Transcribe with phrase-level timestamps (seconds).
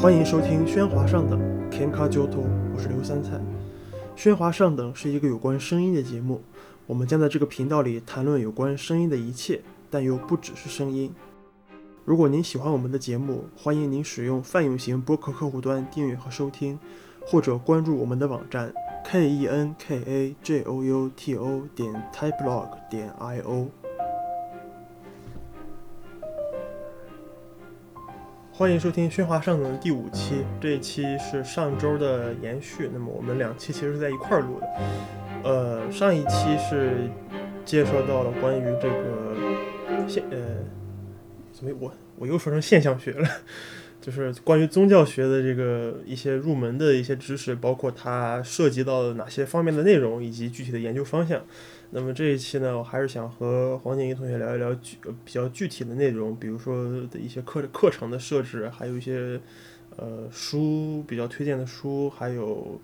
[0.00, 1.38] 欢迎收听《喧哗上等》
[1.70, 2.40] ，Kenka Joto，
[2.74, 3.38] 我是刘三菜。
[4.16, 6.40] 喧哗上等是一个有关声音的节目，
[6.86, 11.12] 我们将在这个频道里谈论有关声音的一切，但又不只是声音。
[12.06, 16.78] 如果您喜欢我们的节目，欢迎您使用泛用型播客客户端订阅和收听，
[17.26, 18.72] 或者关注我们的网站
[19.04, 23.68] k e n k a j o u t o 点 typeblog 点 i o。
[28.60, 32.90] 欢迎收听《喧哗上等》的第五期，这一期是上周的延续。
[32.92, 34.68] 那么我们两期其实是在一块儿录的。
[35.44, 37.08] 呃，上一期是
[37.64, 39.34] 介绍到了关于这个
[40.06, 40.58] 现呃，
[41.50, 43.26] 怎么我我又说成现象学了，
[44.00, 51.42] 就是关于宗教学的这个一些入门的一些知识，包括它涉及到哪些方面的内容以及具体的研究方向。
[51.90, 59.40] 那么这一期呢，我还是想和黄景怡同学聊一聊具比较具体的内容，比如说的一些课课程的设置，还有一些
[59.96, 62.80] 呃书比较推荐的书，还有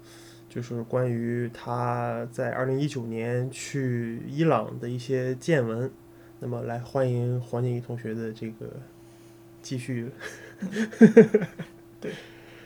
[0.50, 5.90] 就是关于他在二零一九年去伊朗的一些见闻。
[6.40, 8.66] 那么来欢迎黄景怡同学的这个
[9.66, 10.08] 继续。
[12.00, 12.12] 对，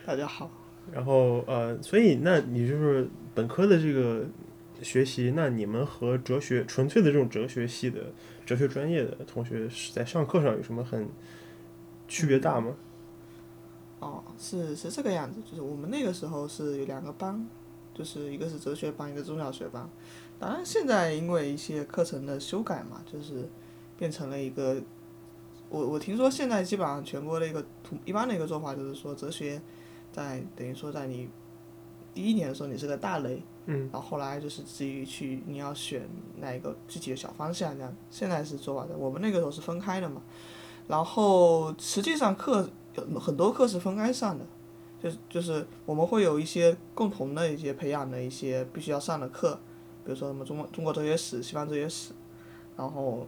[0.05, 0.51] 大家好。
[0.93, 4.27] 然后呃，所以那你就是本科的这个。
[4.83, 8.01] 学习，那你们和哲学纯粹的这种哲学系的
[8.47, 11.07] 哲学专业的同学是在上课上有什么很
[12.09, 12.75] 区别大吗？
[13.99, 17.47] 哦，是是这个样子，就是我们那个时候是有两个班，
[17.93, 19.87] 就是一个是哲学班，一个中小学班。
[20.39, 23.47] 当然现在因为一些课程的修改嘛，就是
[23.99, 24.81] 变成了一个，
[25.71, 29.63] 我我听说现在基本上全国的一个图一般的一个做法就是说哲学
[30.13, 31.31] 在等于说在你
[32.13, 33.43] 第一年的时候你是个大类。
[33.67, 36.09] 嗯，然后后来就是至于去你要选
[36.41, 38.97] 哪一个具体的小方向这样，现在是做法的。
[38.97, 40.23] 我们那个时候是分开的嘛，
[40.89, 44.45] 然后实际上课有很多课是分开上的，
[45.01, 49.55] 就就是我们会有一些共同的一些培养的一些必须要上的课，
[50.05, 52.13] 比如说什么中国中国哲学史、西方哲学史，
[52.77, 53.27] 然后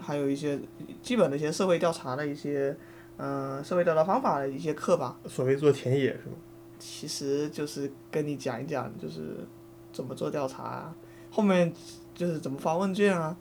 [0.00, 0.58] 还有一些
[1.02, 2.76] 基本的一些社会调查的一些
[3.18, 5.18] 嗯社会调查方法的一些课吧。
[5.26, 6.34] 所谓做田野是吗？
[6.78, 9.46] 其实就是跟你讲一讲，就是
[9.92, 10.90] 怎么做调查，
[11.30, 11.70] 后面
[12.14, 13.36] 就是怎么发问卷啊，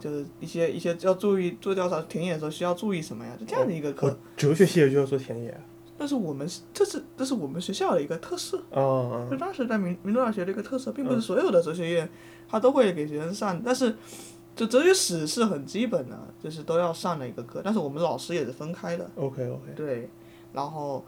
[0.00, 3.36] 就是一些一些要注意做调查田野的时候需要注意什么呀？
[3.38, 4.16] 就这样的一个课。
[4.34, 5.60] 哲学系就要做田野。
[5.98, 8.58] 但是我们这是这是我们学校的一个特色。
[8.70, 12.08] 哦就当时在民民族大学的一个特色，并不是所有的哲学院
[12.48, 13.94] 他都会给学生上，但是
[14.66, 17.60] 就哲学史是很基本的，就是都要上的一个课。
[17.64, 19.10] 但是我们老师也是分开的。
[19.16, 19.72] OK OK。
[19.74, 20.08] 对，
[20.52, 21.04] 然后。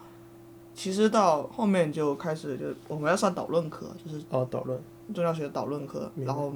[0.75, 4.81] 其实到后面就开始，就我们要上导论课，就是哦导论，
[5.13, 6.51] 宗教学导论课，然后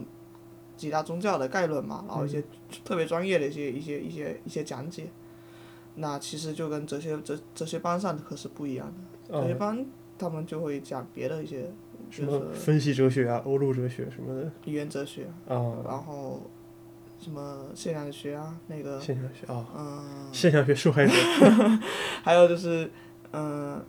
[0.74, 2.42] 几大宗教的概论嘛，然后一些
[2.82, 5.10] 特别专业的一些一些一些一些讲解。
[5.96, 8.90] 那其实就跟哲学哲哲学班上的课是不一样
[9.28, 9.84] 的，哲学班
[10.16, 11.70] 他们就会讲别的一些，
[12.08, 16.40] 什么分析哲学啊、欧陆哲学什么的，语言哲学啊，然后
[17.18, 21.12] 什么现象学啊，那个现象学啊，嗯，现象学受害者，
[22.22, 22.90] 还有就是
[23.32, 23.82] 嗯。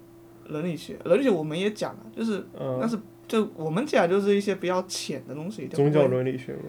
[0.49, 2.41] 伦理学，伦理学我们也讲了，就是，
[2.79, 5.67] 但是就我们讲就是一些比较浅的东西。
[5.67, 6.61] 宗教伦理学吗？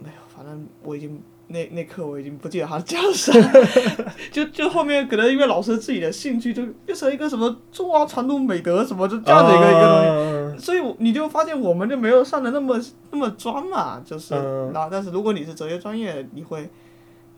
[0.00, 3.32] 没有，反正我已经那那课我已经不记得他讲啥，
[4.32, 12.80] 就就后面可能因为老师自己的兴趣，就变成一个什么中华传统美德什么就这样的一个一个东西，所以你就发现我们就没有上的那么
[13.10, 14.34] 那么专嘛，就是，
[14.72, 16.68] 然后但是如果你是哲学专业，你会，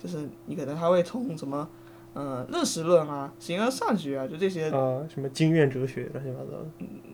[0.03, 1.69] 就是你可能还会从什么。
[2.19, 4.71] 嗯，认识论啊，形而上学啊，就这些。
[4.71, 6.67] 啊，什么经验哲学，乱七八糟的。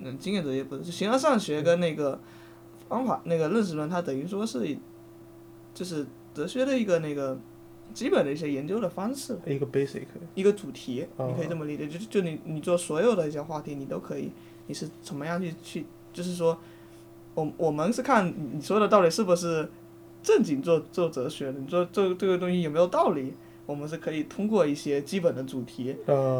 [0.05, 2.21] 嗯，经验哲学不是，形而上学跟那个
[2.89, 4.79] 方法，那个认识论，它等于说是，
[5.75, 7.39] 就是哲学的一个那个
[7.93, 9.39] 基本的一些研究的方式。
[9.47, 10.05] 一个 basic。
[10.35, 14.31] 一个主题，你可以这么理解，就就你你做所有的一些话题，你都可以，
[14.67, 16.59] 你是怎么样去去，就是说，
[17.35, 19.69] 我我们是看你说的到底是不是
[20.23, 23.33] 正经做做哲学的，你做这这个东西有没有道理？
[23.65, 25.97] 我们是可以通过一些基本的主题，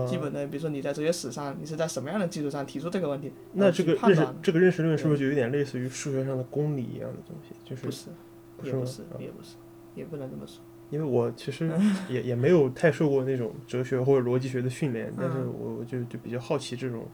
[0.09, 3.31] 基本的，比如说你在哲学史上，你是在什么样的基础上提出这个问题？
[3.53, 7.55] 那这个认识这个认识论是不是就有点类似于数学上的公理一样的东西？
[7.65, 8.09] 就是不是，
[8.65, 9.55] 也不是，也不是，
[9.95, 10.63] 也不能这么说。
[10.91, 11.73] 因为我其实
[12.09, 17.07] 也也没有太受过那种哲学或者逻辑学的训练，但是我我就就比较好奇这种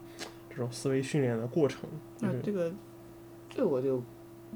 [0.50, 1.88] 这种思维训练的过程。
[2.18, 2.72] 那这个，
[3.48, 4.02] 这我就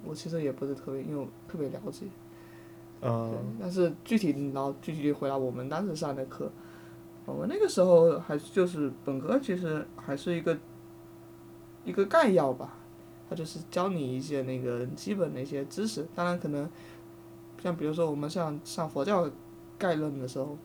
[0.05, 2.07] 我其实也不是特别，因为特别了解。
[3.01, 6.51] 嗯，但是具体然后具体回答我们当时上的课，
[7.25, 10.59] 我们那个时候还就是本科，其实还是一个
[11.85, 12.77] 一个概要吧，
[13.31, 16.05] 他就是教你一些那个基本的一些知识。
[16.13, 16.69] 当然可能
[17.63, 19.31] 像比如说我们像上佛教
[19.79, 20.59] 概论的时候，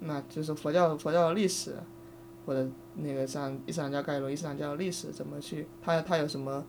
[0.00, 1.76] 那就是佛教佛教的历史，
[2.44, 6.64] 或者那个像伊斯兰教概论、伊斯兰教的历史怎么去，它它有什么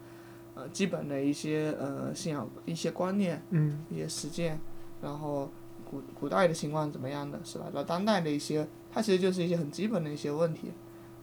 [0.54, 4.60] 呃基本的一些呃信仰一些观念、嗯一些实践，
[5.02, 5.50] 然后
[5.90, 7.66] 古古代的情况怎么样的是吧？
[7.74, 10.72] 然后当代的一些，它其实就是一些很基本的一些问题，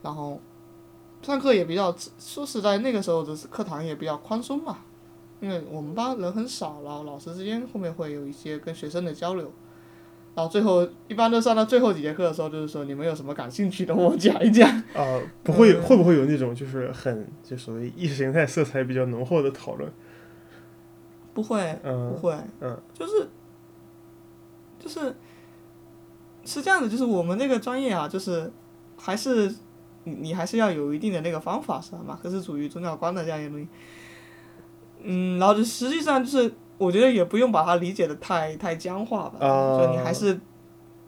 [0.01, 0.37] 然后
[1.21, 4.79] 上课也比较说实在，那个时候的课堂也比较宽松嘛，
[5.41, 9.51] 因为我们班人很少，然后老师之间后面会有一些跟学生的交流。
[10.33, 14.69] 然后最后一般都上到最后几节课的时候，就是说你们有什么感兴趣的，我讲一讲。
[14.95, 19.91] 啊，不会嗯会不会有那种就是很就所谓意识形态色彩比较浓厚的讨论？
[21.33, 23.27] 不会，不嗯会，嗯就是
[24.79, 25.13] 就是
[26.45, 28.49] 是这样的，就是我们那个专业啊，就是
[28.97, 29.53] 还是
[30.05, 31.99] 你你还是要有一定的那个方法，是吧？
[32.07, 33.67] 马克思主义宗教观的这样一个东西。
[35.03, 39.77] 嗯，然后就实际上就是，我觉得也不用把它理解的太太僵化吧，啊。
[39.77, 40.39] 就你还是，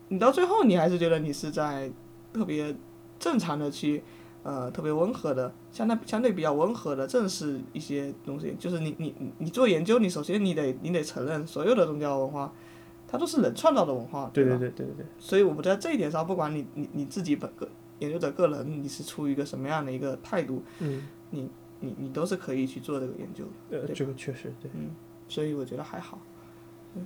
[0.10, 1.92] 你到最后你还是觉得你是在
[2.32, 2.76] 特别
[3.20, 4.04] 正常的去，
[4.44, 12.54] 呃，特别温和的，相对相对比较温和的正视一些东西，就是你你你你做研究，你首先你得你得承认所有的宗教文化，
[13.08, 17.68] 它都是人创造的文化，对吧对对对对对，所以我们在这一点上，不管你你你自己本个
[18.00, 21.08] 研究者个人，你是出于一个什么样的一个态度，嗯。
[21.36, 21.50] 你
[21.84, 24.90] 你你都是可以去做这个研究的，呃，这个确实对，嗯
[25.28, 26.20] 所以我觉得还好。
[26.96, 27.06] 嗯，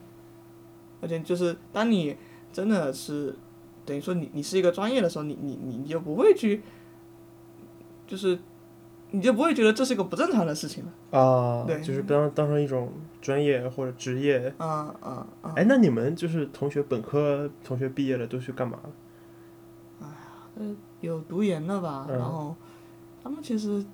[1.02, 2.16] 而且就是当你
[2.54, 3.36] 真的是
[3.86, 6.62] 等于说你你是一个专业的时候，你你你你就不会去，
[8.06, 8.38] 就是
[9.12, 11.20] 你就不会觉得这是一个不正常的事情了。
[11.20, 12.92] 啊，对就是当当成一种
[13.22, 14.54] 专业或者职业。
[14.58, 15.54] 啊啊啊！
[15.56, 18.90] 哎，那你们就是同学本科同学毕业了都去干嘛了？
[20.02, 20.08] 哎
[20.66, 22.56] 呀有读研的吧，嗯然后
[23.24, 23.86] 他们其实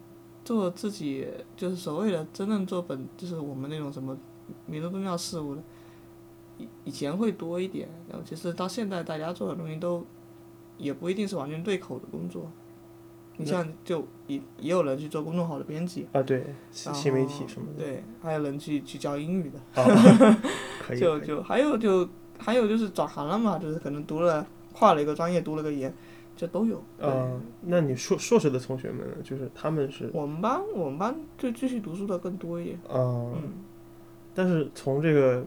[0.44, 4.18] 做自己就是所谓的真正做本，就是我们那种什么
[4.66, 5.62] 民族宗教事务的，
[6.57, 10.06] 以以前会多一点，然后其实到现在大家做的东西都
[10.78, 12.51] 也不一定是完全对口的工作。
[13.38, 17.84] 你像就也也有人去做公众号的编辑，啊，对，新媒体什么的。
[17.84, 19.60] 对，还有人去去教英语的，
[20.96, 22.07] 就就还有就
[22.38, 25.92] 还有就是转行了嘛，就是可能读了跨了一个专业，读了个研，
[26.36, 26.84] 这都有。
[26.98, 27.32] 对啊，
[27.62, 32.78] 那你硕硕士的同学们呢，就是他们是我们班我们班就继续读书的更多一点。
[32.88, 33.54] 啊，嗯，
[34.34, 35.46] 但是从这个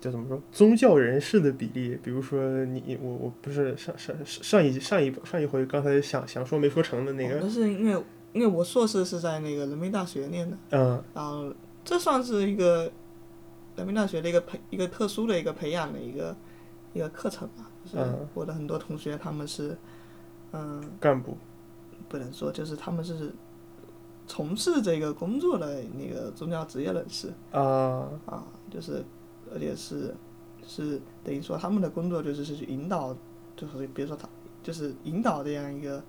[0.00, 11.52] 叫怎么说宗教人士的比例，比如说你我我不是上上上一上一上一回刚才想想说没说成的那个，哦那是因为因为我硕士是在那个人民大学念的，嗯然后
[11.84, 12.90] 这算是一个
[13.74, 16.36] 人民大学的一个培一个特殊的一个培养的一个
[16.92, 17.68] 一个课程吧。
[17.82, 19.76] 就是嗯我的很多同学他们是，
[20.52, 21.36] 嗯，干部
[22.08, 23.32] 不能说就是他们是
[24.26, 27.32] 从事这个工作的那个宗教职业人士。
[27.52, 29.04] 啊啊，就是
[29.52, 30.14] 而且是
[30.66, 33.16] 是等于说他们的工作就是是去引导，
[33.56, 34.28] 就是比如说他
[34.62, 36.02] 就是引导这样一个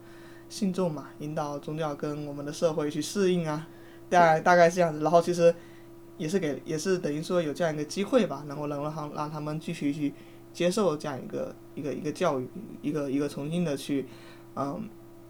[0.50, 3.68] 信众嘛，引导宗教跟我们的社会去适应啊，
[4.10, 5.02] 大概大概是这样子。
[5.02, 5.54] 然后其实
[6.18, 10.14] 也是给也是等于说有这样一个机会吧，然后能让他让他们继续去
[10.54, 12.48] 接受这样一个一个一个教育，
[12.82, 14.06] 一个一个重新的去
[14.56, 14.88] 嗯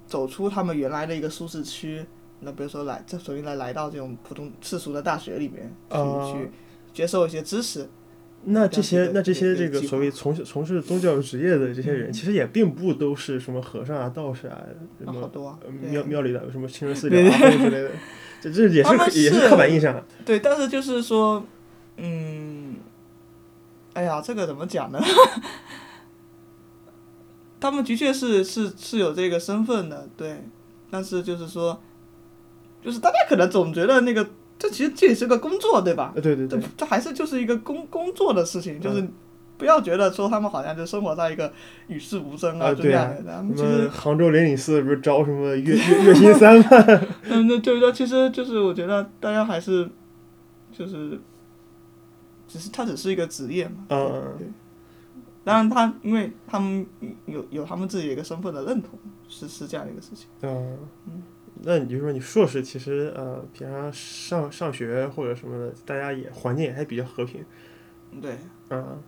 [0.08, 2.06] 走出他们原来的一个舒适区。
[2.42, 6.34] 那比如说来，这重新来来到这种普通世俗的大学里面去、啊。
[6.34, 6.52] 去
[6.94, 7.88] 接受一些知识，
[8.44, 12.12] 那这些那这些这个所谓从事从事宗教职业的这些人，嗯。
[12.12, 14.60] 其实也并不都是什么和尚啊、道士啊，
[15.00, 15.22] 什么啊。
[15.22, 15.58] 好多
[15.90, 17.24] 庙庙里的什么清真寺对。
[17.24, 17.92] 里的之类的，
[18.42, 20.04] 这这也是也是刻板印象。
[20.26, 21.46] 对，但是就是说，
[21.98, 22.71] 嗯，
[23.94, 25.00] 哎呀，这个怎么讲呢？
[27.60, 30.44] 他们的确是是是有这个身份的，对，
[30.90, 31.80] 但是就是说，
[32.82, 36.12] 就是大家可能总觉得那个，这其实这也是个工作，对吧？
[36.16, 39.08] 呃，对对这对，这还是就是一个工工作的事情，就是
[39.60, 41.54] 不要觉得说他们好像就生活在一个
[41.88, 47.08] 与世无争啊就这对啊样的，他什们其实么杭州灵隐寺不是招什么月 月月薪三万？
[47.30, 49.88] 嗯，那就是说，其实就是我觉得大家还是
[50.72, 51.20] 就是，
[52.52, 53.86] 只是它只是一个职业嘛。
[53.90, 54.48] 嗯对。
[55.44, 56.86] 当然，他因为他们
[57.26, 60.28] 有有他们自己的一个身份的认同，是是这样的一个事情。
[60.42, 60.78] 嗯，
[61.64, 67.44] 那你就说你硕士其实呃，平常上上学或者什么的，大家也环境也还比较和平。
[68.22, 68.38] 对，
[68.70, 69.02] 嗯。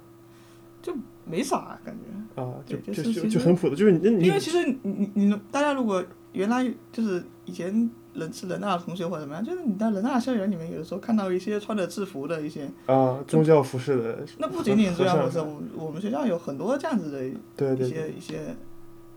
[0.82, 2.42] 就没啥感觉。
[2.42, 17.90] 啊，就就就就很普通，就是你你因为其实你你你大家如果原来就是以前人是人大的同学或者怎么样，就是你在人大校园里面，有的时候看到一些穿着制服的一些，啊宗教服饰的，那不仅仅是这样和回事，我们我们学校有很多这样子的一对对对。
[17.90, 18.40] 些一些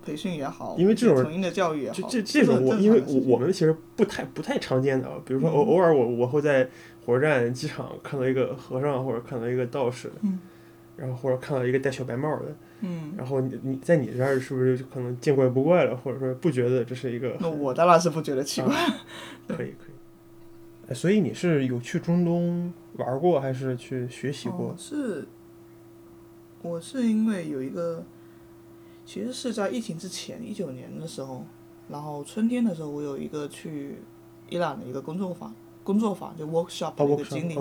[0.05, 6.69] 培训也好，因为这种一些成因的教育也好，这这这种我，因为我我们其实不太不太常见的，比如说偶嗯偶尔我我会在
[7.05, 10.39] 火车站、机场看到一个和尚或者看到一个道士，嗯
[10.97, 18.75] 然后或者看到一个戴小白帽的，嗯，然后你你在你这儿是不是就可能见怪不怪了，或者说不觉得这是一个那我当然是不觉得奇怪。
[19.49, 20.89] 可以可以。
[20.89, 24.75] 哎所以你是有去中东玩过，还是去学习过哦？
[24.79, 25.27] 是，
[26.63, 28.05] 我是因为有一个，
[29.05, 31.45] 其实是在疫情之前一九年的时候，
[31.89, 33.97] 然后春天的时候，我有一个去
[34.49, 37.59] 伊朗的一个工作坊，工作坊就 workshop 哦的一个经历。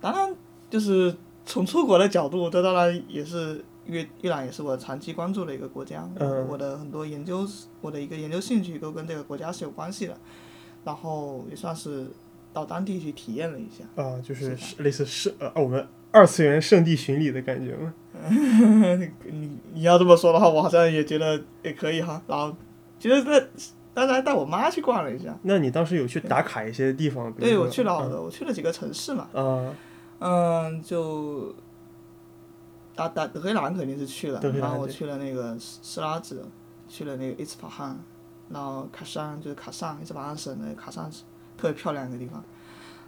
[0.00, 0.34] 当然，
[0.70, 1.14] 就是
[1.48, 7.46] 从出国的角度，这当然也是因为伊朗也是我长期关注的一个国家，嗯我的很多研究，
[7.80, 10.14] 我的一个研究兴趣都跟这个国家是有关系的，
[10.84, 12.06] 然后也算是
[12.52, 14.02] 到当地去体验了一下。
[14.02, 17.94] 啊，就是类似是呃我们二次元圣地巡礼的感觉吗？
[19.24, 22.20] 你你要这么说的话，我好像也觉得也可以哈。
[22.26, 22.54] 然后，
[22.98, 23.40] 其实那
[23.94, 27.32] 当时还带我妈去逛了一下，那你当时有去打卡一些地方？
[27.32, 29.74] 对我去了好多，我去了几个城市嘛，啊，嗯，
[30.82, 31.54] 就
[32.94, 36.44] 打打德黑兰肯定是去了，然后我去了那个斯斯拉子，
[36.88, 37.98] 去了那个伊斯法罕，
[38.48, 41.22] 然后卡山就是卡山，伊斯法罕省的卡尚市，
[41.56, 42.42] 特别漂亮一个地方。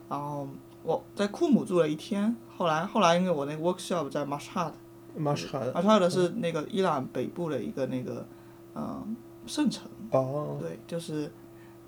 [0.08, 0.46] 然后
[0.82, 4.72] 我在库姆住了一天，后来后来因为我那个 workshop 在 Mashhad，
[5.16, 8.26] 马什哈的 Mashhad 是那个伊朗北部的一个那个
[8.74, 11.30] 嗯圣城，哦，对，就是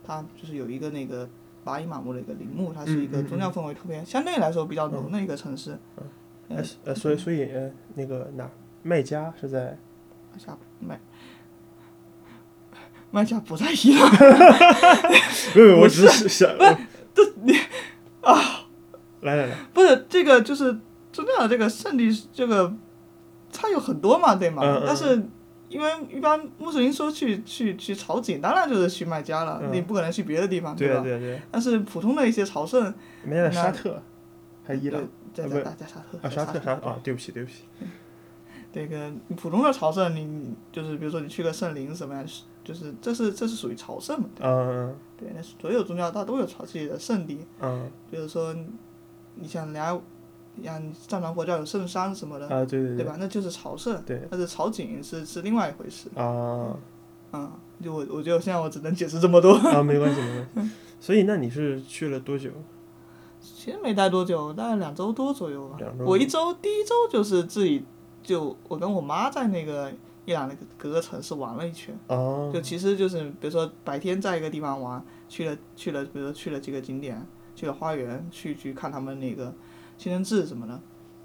[0.03, 1.29] 它就是有一个那个
[1.65, 5.79] 巴依马木的一个陵墓，它是一个嗯嗯宗教氛围特别相对来说比较浓的一个城市。
[6.49, 8.51] 哎呃，所以所以呃那个哪
[8.83, 9.79] 麦加是在？
[10.39, 10.99] 下麦
[13.11, 14.11] 麦加不在伊朗，
[15.55, 16.49] 没有，我只是想，
[17.13, 17.53] 这你
[18.23, 18.65] 啊，
[19.21, 20.73] 来来来，不是这个就是
[21.13, 22.75] 宗教的这个圣地，这个
[23.53, 24.63] 它有很多嘛，对吗？
[24.65, 24.85] 嗯嗯。
[24.87, 25.23] 但是
[25.73, 29.73] 因为一般穆斯林说去去去朝觐，当然就是去麦加了，嗯。
[29.73, 31.03] 你不可能去别的地方，对啊吧？
[31.03, 31.21] 对对。
[31.21, 32.93] 对啊，但是普通的一些朝圣，
[33.25, 34.03] 麦加在沙那特
[34.65, 35.03] 还是伊朗。
[35.35, 36.21] 在在在在沙特，啊？
[36.23, 37.65] 在沙特啊，对不起对不起，
[38.71, 42.23] 这个普通的朝圣，你你就是比如说你去个圣陵什么样，
[42.63, 44.29] 就是这是这是属于朝圣嘛？
[44.41, 47.91] 嗯对，那所有宗教它都有朝自己的圣地，嗯。
[48.11, 48.55] 比如说
[49.37, 49.99] 你像来，
[50.63, 53.17] 像藏传佛教有圣山什么的，啊，对对对吧？
[53.19, 56.09] 那就是朝圣，对但是朝觐是是另外一回事。
[56.15, 56.77] 啊
[57.33, 57.51] 嗯，
[57.83, 59.53] 就我我觉得现在我只能解释这么多。
[59.55, 60.73] 啊，没关系没关系。
[61.01, 62.51] 所以那你是去了多久？
[63.41, 65.99] 其实没待多久，大概两周多左右吧两。
[65.99, 67.83] 周我一周第一周就是自己
[68.23, 69.91] 就我跟我妈在那个
[70.27, 71.99] 伊朗那个各个城市玩了一圈。
[72.09, 77.21] 哦就其实就是比如说白天在一个地方玩，去了去了，比如说去了几个景点，
[77.57, 79.53] 去了花园，去去看他们那个
[80.03, 80.81] 清真寺什么的，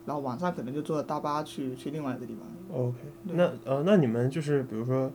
[0.05, 2.79] 然后晚上可能就坐大巴去去另外一个地方。
[2.79, 5.11] OK，那呃，那你们就是比如说，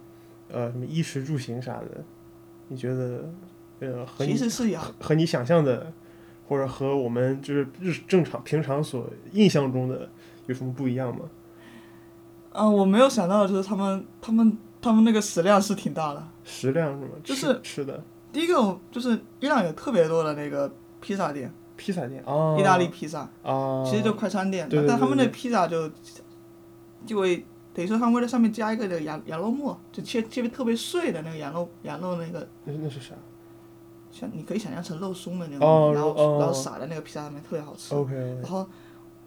[0.51, 2.05] 呃，什么衣食住行啥的，
[2.69, 3.33] 你觉得
[3.81, 5.93] 呃和你其实是有，和你想象的，
[6.49, 10.09] 或者和我们就是日正常平常所印象中的
[10.47, 11.27] 有什么不一样吗？
[12.55, 16.29] 嗯、我没有想到的就是他们他们他们那个食量是挺大的。
[16.45, 17.13] 食量是吗？
[17.23, 18.03] 就是吃的
[18.33, 21.53] 第一个就是伊朗有特别多的那个披萨店，
[21.83, 22.23] 披萨店。
[22.25, 25.91] 哦，意大利披萨，啊，其实就快餐店，对对但他们对那披萨就
[27.05, 32.47] 就会等于说他们会在上面加一个那个羊羊肉末，就切切特别碎的那个羊肉羊肉那个。
[32.65, 33.15] 那那是啥？
[34.13, 37.95] 像你可以想象成肉松的那种，然后、然后撒在那个披萨上面，特别好吃。
[37.95, 38.67] ？OK，然后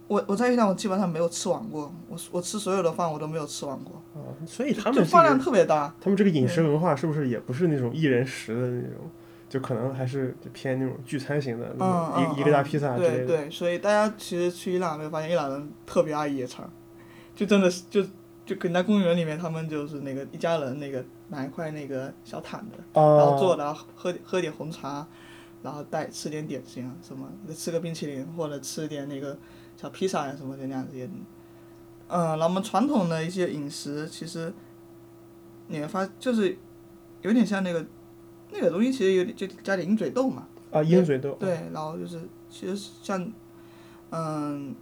[0.07, 5.91] 我我在伊朗我基本上没有吃完过，我我吃所有的饭我都没有吃完过，哦，所以他们这饭量特别大。
[5.99, 9.09] 他们这个饮食文化是不是也不是那种一人食的那种，
[9.55, 13.25] 就可能还是就偏那种聚餐型的，嗯嗯，一一个大嗯披萨之类的。
[13.25, 16.69] 对对，所以大家其实去伊朗没有发现伊朗人特别爱野餐，
[17.33, 18.05] 就真的是就
[18.45, 25.07] 就跟在公园里面，他们就是那个一家人那个拿一块那个小毯子，然后坐啊，着然后喝喝点红茶，
[25.63, 29.37] 然后带吃点点心啊什么，吃个冰淇淋或者吃点那个
[29.77, 31.09] 小披萨呀什么的那样子也，
[32.09, 34.53] 嗯，然后我们传统的一些饮食其实
[35.67, 36.57] 你会发就是
[37.21, 37.85] 有点像那个
[38.55, 41.33] 那个东西，其实有点就加点鹰嘴豆嘛，啊，鹰嘴豆。
[41.39, 43.31] 对，然后就是其实像
[44.11, 44.73] 嗯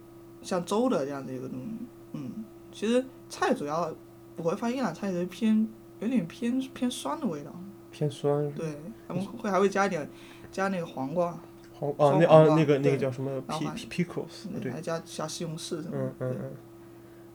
[0.42, 1.66] 像粥的这样的一个东西，
[2.12, 3.92] 嗯，其实菜主要
[4.36, 5.68] 我会发现伊朗菜是偏
[6.00, 7.52] 有点偏偏酸的味道。
[7.90, 8.50] 偏酸。
[8.52, 8.76] 对，
[9.06, 10.08] 他们会还会加一点
[10.50, 11.40] 加那个黄瓜，
[11.72, 15.98] 黄啊，那啊那个那个叫什么 p 还 p pickles 对，还加加西红柿什么的。
[15.98, 16.52] 嗯嗯嗯。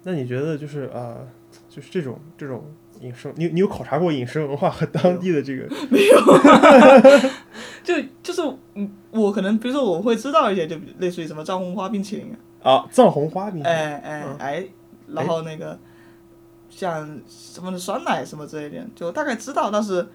[0.04, 1.18] 那你觉得就是啊，
[1.70, 2.64] 就是这种这种
[3.02, 5.68] 饮食，你你有考察过饮食文化和当地的这个？
[5.90, 6.20] 没有。
[7.84, 8.42] 就就是
[8.76, 13.66] 嗯，我可能比如说我会知道一些，就类似于什么藏红花冰淇淋啊，啊藏红花冰淇淋。
[13.68, 14.38] 哎哎嗯。
[14.38, 14.66] 哎，
[15.08, 15.78] 然后那个
[16.70, 20.06] 像什么酸奶什么之类的，就大概知道，但是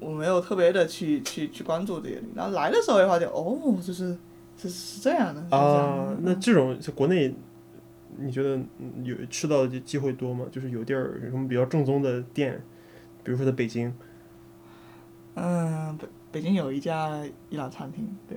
[0.00, 2.22] 我没有特别的去去去关注这些。
[2.34, 4.16] 然后来的时候会发现，哦，就是
[4.60, 5.56] 是是这样的。
[5.56, 7.34] 啊，那这种在国内
[8.18, 10.44] 你觉得嗯有吃到的机会多吗？
[10.50, 12.62] 就是有地儿有什么比较正宗的店，
[13.22, 13.92] 比如说在北京
[15.34, 18.36] 嗯，北北京有一家伊朗餐厅，对，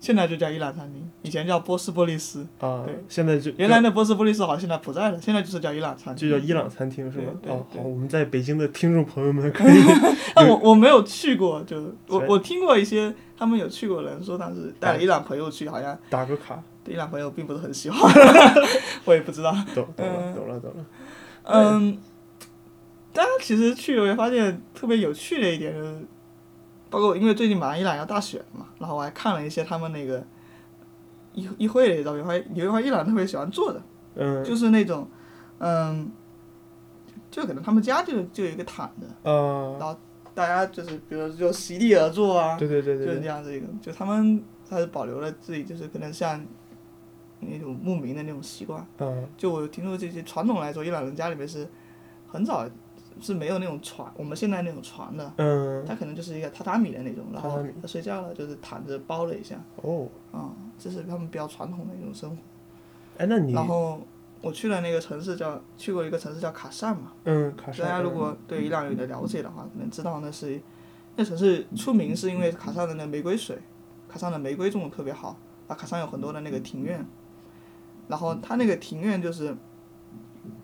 [0.00, 2.46] 现在就叫伊朗餐厅，以前叫波斯波利斯。
[2.58, 6.28] 啊对，现在就原来那波斯波利斯好像现在不在了，现在就是叫伊朗餐厅。
[6.28, 7.32] 就叫伊朗餐厅是吗？
[7.46, 9.76] 哦，好，我们在北京的听众朋友们 可以
[10.34, 18.00] 但我我没有去过，就我我听过一些他们有去过的人说，当时带了伊朗朋友去，好像打个卡，对伊朗朋友并不是很喜欢，
[19.06, 19.50] 我也不知道。
[19.74, 20.86] 懂懂了嗯懂了懂了。
[21.44, 21.98] 嗯，
[23.12, 26.06] 大家其实去我也发现特别有趣的一点就是，
[26.90, 30.22] 包括因为最近马上伊朗要大选嘛，然后我还看了一些他们那个
[31.32, 33.82] 议议会的照片，发现有一块伊朗特别喜欢做的，
[34.16, 35.08] 嗯就是那种，
[35.58, 36.10] 嗯，
[37.30, 39.96] 就可能他们家就就有一个毯子，啊，
[40.34, 46.44] 大家就是比如说就席地而坐啊，对对对就是这样子一个，就他们还是保留了自己就是可能像
[47.50, 48.86] 那种牧民的那种习惯。
[48.98, 49.26] 嗯。
[49.36, 51.66] 就我听说这些传统来说，伊朗人家里面是
[52.26, 52.68] 很早
[53.20, 55.84] 是没有那种床，我们现在那种床的，嗯。
[55.86, 62.36] 他可能就是一个榻榻米的那种，然后他睡觉了就是躺着包了一下，哦，啊、这是他们比较传统的一种生活。
[63.18, 64.00] 哎，那你然后
[64.40, 70.60] 我去了那个城市叫去过一个城市叫卡善嘛，嗯卡大家如果对伊朗有点了解的话，可能知道那是
[71.14, 73.56] 那城市出名是因为卡萨的那玫瑰水，
[74.08, 75.36] 卡萨的玫瑰种的特别好，
[75.68, 77.06] 啊，卡萨有很多的那个庭院，
[78.08, 79.56] 然后它那个庭院就是，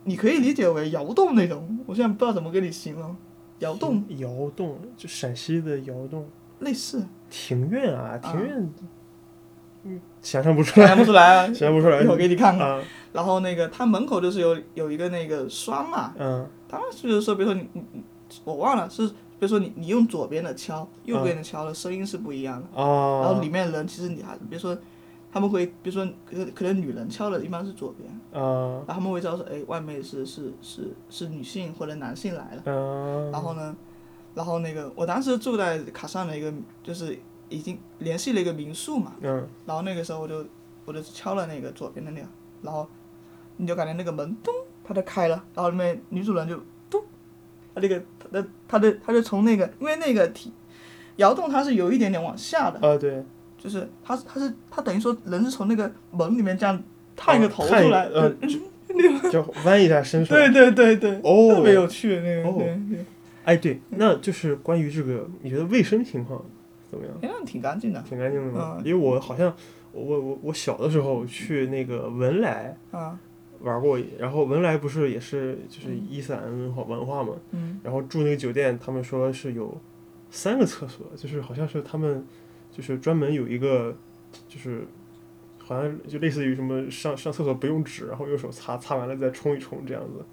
[0.05, 3.16] 你可以理解为窑洞那种，我现在不知道怎么跟你形容，
[3.61, 4.05] 窑洞。
[4.18, 6.29] 窑洞，就陕西的窑洞。
[6.61, 8.72] 类似，庭院啊，庭院，
[9.85, 12.03] 嗯，想象不出来，想象不出来啊， 想象不出来。
[12.03, 12.68] 一会儿给你看看。
[12.68, 16.46] 啊，然后那个它门口就是有有一个那个栓嘛，嗯。
[16.68, 18.03] 他们就是说，比如说你你你
[18.44, 22.68] 我忘了是，比如说你你用左边的敲，右边的敲的声音是不一样的。
[22.76, 24.76] 然后啊里面人其实你还，比如说
[25.33, 28.83] 他们会，比如说可可能女人敲的一般是左边，啊。
[28.87, 32.62] 然后他们会知道说，哎，外面是是是是女性或者男性来了。
[32.66, 33.77] 嗯，然后呢，
[34.35, 39.47] 然后那个我当时住在卡上的一个，就是已经联系了一个民宿嘛，嗯。
[39.66, 40.45] 然后那个时候我就
[40.85, 42.27] 我就敲了那个左边的那个，
[42.62, 42.88] 然后
[43.57, 47.01] 你就感觉那个门咚，它就开了，然后里面女主人就咚，
[47.75, 50.53] 她那个她的他的她就从那个因为那个体
[51.16, 53.23] 窑洞它是有一点点往下的，啊对，
[53.62, 56.83] 就是他他是他等于说人是从那个门里面这样
[57.14, 58.59] 探一个头出来，呃，就
[59.31, 60.49] 就弯一下身出来。
[60.49, 63.05] 对对对对，哦特别有趣那个，哦对对，
[63.44, 66.42] 哎，对，那就是关于这个，你觉得卫生情况
[66.90, 67.14] 怎么样？
[67.23, 69.55] 哎，那挺干净的挺干净的因为我好像
[69.92, 73.18] 我我我我小的时候去那个文莱啊，
[73.61, 79.77] 玩过，然后文莱不是也是就是伊斯兰文化文化嘛，嗯然后住那个酒店，他们说是有
[80.31, 82.25] 三个厕所，就是好像是他们
[82.73, 83.97] 就是专门有一个
[84.49, 84.87] 就是。
[85.63, 90.25] 好像就类似于什么上上厕所不用纸，然后用手擦，擦完了再冲一冲这样子。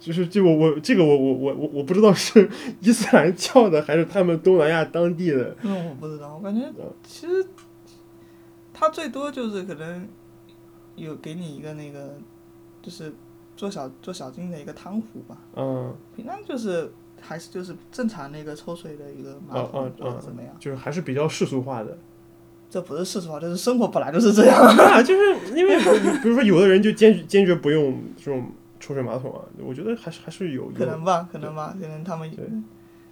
[0.00, 2.50] 就是这我我这个我我我我我不知道是
[2.82, 5.56] 伊斯兰教的还是他们东南亚当地的。
[5.62, 7.46] 嗯我不知道，我感觉嗯其实
[8.74, 10.08] 他最多就是可能
[10.96, 12.18] 有给你一个那个，
[12.82, 13.12] 就是
[13.56, 21.96] 做小做小金的一个汤壶吧，嗯，平常就是还是就是正常那个抽水的一个马桶或者哦怎么样，就是还是比较世俗化的。
[22.68, 24.60] 这不是世俗化，就是生活本来就是这样。
[24.60, 25.78] 啊，就是因为
[26.22, 28.50] 比如说有的人就坚决坚决不用这种
[28.80, 32.44] 抽水马桶啊，我觉得还是还是有有可能吧，可能吧，可能他们对，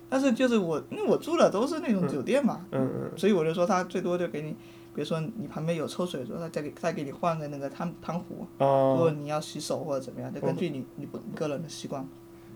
[0.08, 4.50] 但是就是我，因为我住的都是那种嗯酒店嘛，嗯嗯所以我就说他最多就给你，
[4.92, 12.04] 比如说你旁边有抽水的时候，他再给再给你换个那个汤汤壶，如果啊，你要洗手或者怎么样，就根据你你不你个人的习惯。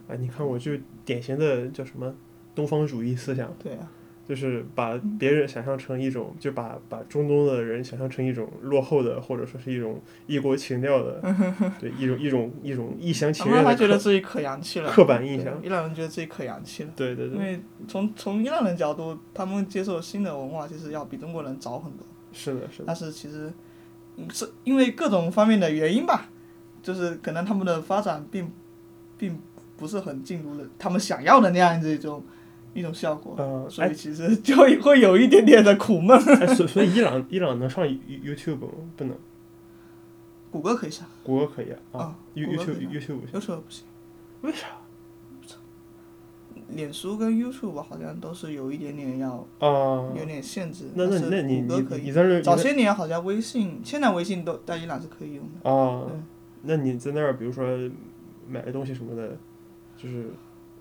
[0.08, 0.72] 哎，你看我就
[1.04, 2.14] 典型的叫什么
[2.54, 3.90] 东方主义思想，对啊，
[4.26, 11.20] 就是把别人想象成一种，就把把中东的人想象成一种落后的，或者说是一种异国情调的，
[11.80, 15.58] 对一种一种一种一厢情愿的刻觉得自己可洋气了，刻板印象。
[15.62, 23.52] 伊朗人觉得自己可洋气了，对对对，因为从从伊朗人角度，他们接受新的文化其实要比中国人早很多，是的，是的，但是其实
[24.16, 26.28] 嗯是因为各种方面的原因吧，
[26.82, 28.50] 就是可能他们的发展并
[29.16, 29.38] 并
[29.78, 32.22] 不是很进入了他们想要的那样子一种
[32.74, 36.18] 一种效果，嗯，所以其实就会有一点点的苦闷。
[36.18, 38.68] 哎，所所以伊朗伊朗能上 You- YouTube 吗？
[38.96, 39.16] 不能，
[40.50, 43.84] 谷歌可以上，谷歌可以啊啊 YouTube YouTube 不行，优秀不行。
[44.42, 44.66] 为啥
[46.74, 50.12] 脸书跟 YouTube 好像都是有一点点要啊？
[50.14, 51.86] 有点限制，那那那你你。
[52.02, 55.70] 你在那儿早些年好像微信，现在微信都在伊朗是可以用的。
[55.70, 56.20] 啊对，
[56.64, 57.66] 那你在那儿，比如说
[58.46, 59.34] 买个东西什么的，
[60.00, 60.30] 就是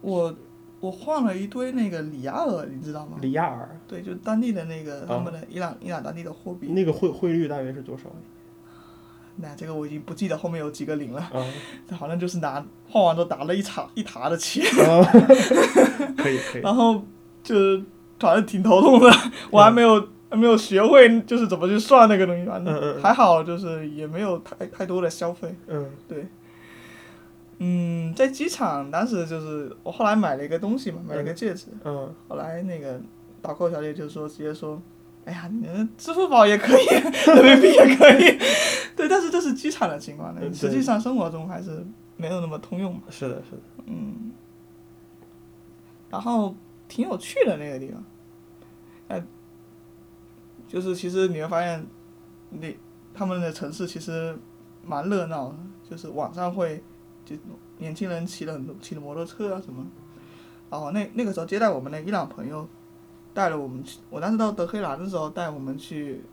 [0.02, 0.34] 我
[0.80, 3.18] 我换了一堆那个里亚尔，你知道吗？
[3.20, 5.06] 里亚尔，对，就当地的那个啊。
[5.10, 8.04] 他们的伊朗伊朗当地的货币，那个汇汇率大约是多少？
[9.40, 11.44] 那这个我已经不记得后面有几个零了，啊。
[11.98, 15.04] 好像就是拿换完之后打了一沓一沓的钱，啊，
[16.18, 17.04] 可以可以，然后
[17.44, 17.84] 就是
[18.20, 19.12] 反正挺头痛的，
[19.52, 25.56] 我还没有还没有学会就是怎么去算那个东西，反正还好就是也没有太太多的消费。
[25.68, 25.86] 嗯
[27.60, 32.14] 嗯，在机场当时就是我后来买了一个东西嘛，买了一个戒指，嗯。
[32.28, 33.02] 后来那个
[33.42, 34.82] 导购小姐就说直接说，
[35.26, 36.86] 哎呀，你的支付宝也可以，
[37.26, 38.38] 人民币也可以，
[38.96, 44.32] 对，但是这是机场的情况实际上生活中还是没有那么通用嘛，是的是的，嗯，
[46.10, 46.56] 然后
[46.88, 48.04] 挺有趣的那个地方，
[49.08, 49.24] 哎，
[50.68, 51.86] 就是其实你会发现，
[52.52, 52.78] 那
[53.14, 54.38] 他们的城市其实
[54.86, 55.58] 蛮热闹的，
[55.90, 56.84] 就是晚上会
[57.36, 57.36] 就
[57.78, 59.86] 年轻人骑了很多骑的摩托车啊什么，
[60.70, 62.68] 然后那那个时候接待我们的伊朗朋友，
[63.34, 66.24] 带了我们去，我当时到德黑兰的时候带我们去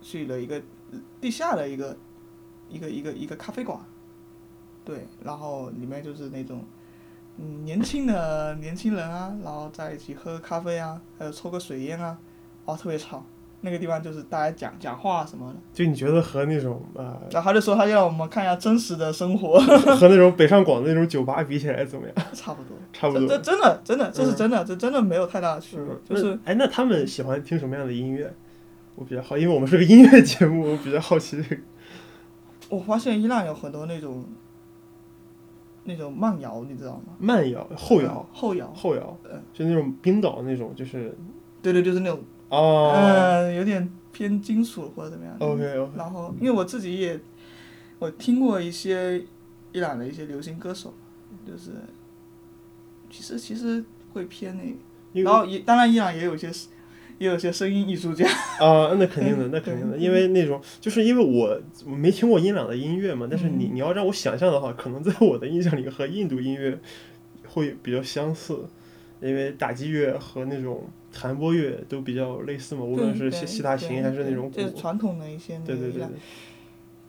[0.00, 0.62] 去了一个
[1.20, 1.96] 地下的一个
[2.68, 3.80] 一个一个一个咖啡馆，
[4.84, 6.64] 对，然后里面就是那种。
[7.36, 12.16] 嗯，年轻的年轻人啊，然后在一起喝咖啡啊，还有抽个水烟啊，
[12.64, 13.26] 哦，特别吵。
[13.64, 19.58] 那个地方就是大家讲讲话什么的，就你觉得和那种呃然后他就说他就让我们看一下真实的生活，
[19.96, 22.14] 和那种北上广的那种酒吧比起来怎么样？
[22.34, 23.26] 差不多， 差不多。
[23.26, 24.36] 这这真的真的这是嗯。
[24.36, 28.30] 真的，这真的没有太大的区别，嗯，就是哎，那他们喜欢听什么样的音乐？
[28.96, 31.62] 我比较好，因为我们是个音乐节目，我比较好奇这个。
[32.68, 34.24] 我发现伊朗有很多那种
[35.84, 37.14] 那种慢摇，你知道吗？
[37.18, 39.18] 慢摇、后摇、嗯后摇，后摇。
[39.24, 41.16] 嗯，就那种冰岛那种，就是
[41.62, 42.90] 对对，就是那种哦。
[42.94, 45.36] 呃有点偏金属或者怎么样。
[45.38, 47.18] ，OK OK，然后，因为我自己也，
[47.98, 49.22] 我听过一些
[49.72, 50.94] 伊朗的一些流行歌手，
[51.46, 51.72] 就是，
[53.10, 54.62] 其实其实会偏那
[55.22, 56.48] 个，然后也当然伊朗也有一些，
[57.18, 58.24] 也有一些声音艺术家，
[58.60, 63.74] 啊，那肯定的，嗯那肯定的， 因为那种就是因为我我没听过伊朗的音乐嘛，但是你嗯。
[63.74, 66.78] 你要让我想象的话，可能在我的印象里和印度音乐
[67.48, 68.64] 会比较相似，
[69.20, 76.18] 因为打击乐和那种弹拨乐都比较类似嘛，无论是西西塔琴还是那种鼓就，是传统的一些那对对对个伊朗对，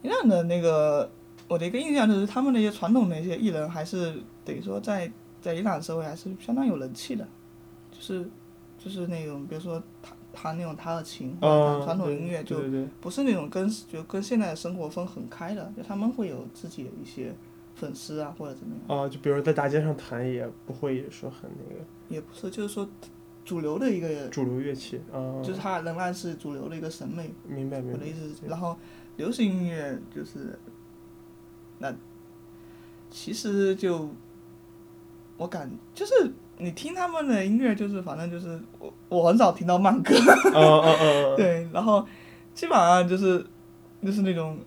[0.03, 1.11] 伊朗的那个，
[1.47, 4.13] 我的一个印象就是他们那些传统的一些艺人，还是
[4.45, 7.27] 等于说在在伊朗社会还是相当有人气的，
[7.91, 8.25] 就是
[8.77, 12.61] 就是那种比如说弹弹那种塔尔琴传统音乐，就
[13.01, 17.33] 不是那种跟就跟现在的生活分很开的，就他们会有自己的一些
[17.73, 21.81] 粉丝啊或者怎么样，啊，就比如在大街上弹也不会说很那个。
[22.07, 22.87] 也不是就是说
[23.45, 27.31] 主流的一个，主流乐器啊，就是它仍然是主流的一个审美。
[27.47, 27.93] 明白明白。
[27.93, 28.75] 我的意，思是，然后
[29.17, 30.59] 流行音乐就是，
[31.77, 31.93] 那
[33.11, 34.09] 其实就
[35.37, 40.15] 我感就是你听他们的音乐，就是反正就是我我很少听到慢歌，
[40.53, 42.05] 啊啊啊啊， 对，然后
[42.53, 43.45] 基本上就是
[44.01, 44.57] 就是那种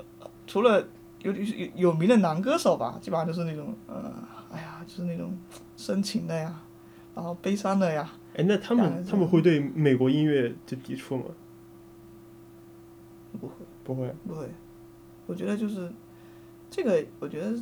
[0.46, 0.80] 除了
[1.22, 4.14] 有有有名的男歌手吧，基本上就是那种呃，
[4.52, 5.36] 哎呀，就是那种
[5.76, 6.60] 深情的呀，
[7.14, 8.08] 然后悲伤的呀，
[8.38, 11.24] 哎，那他们他们会对美国音乐就抵触吗？
[13.38, 13.52] 不会。
[13.84, 14.46] 不会，不会，
[15.26, 15.90] 我觉得就是
[16.70, 17.58] 这个，我觉得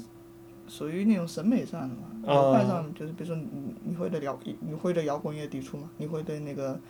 [0.66, 5.88] 属于那种审美上的嘛，啊文化上就是比如说你你会对摇你会对摇滚乐抵触吗？
[5.98, 6.80] 你会对那个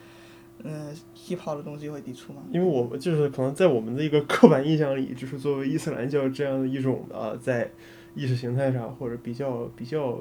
[0.64, 2.42] 嗯 hip hop 的东西会抵触吗？
[2.50, 7.70] 因为我们就是可能在我们的一个刻板印象里，就是作为伊斯兰教这样的一种啊，在
[8.14, 10.18] 意识形态上或者比较比较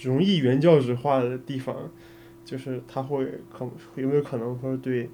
[0.00, 1.76] 容易原教旨化的地方，
[2.44, 5.10] 就是他会可有没有可能说对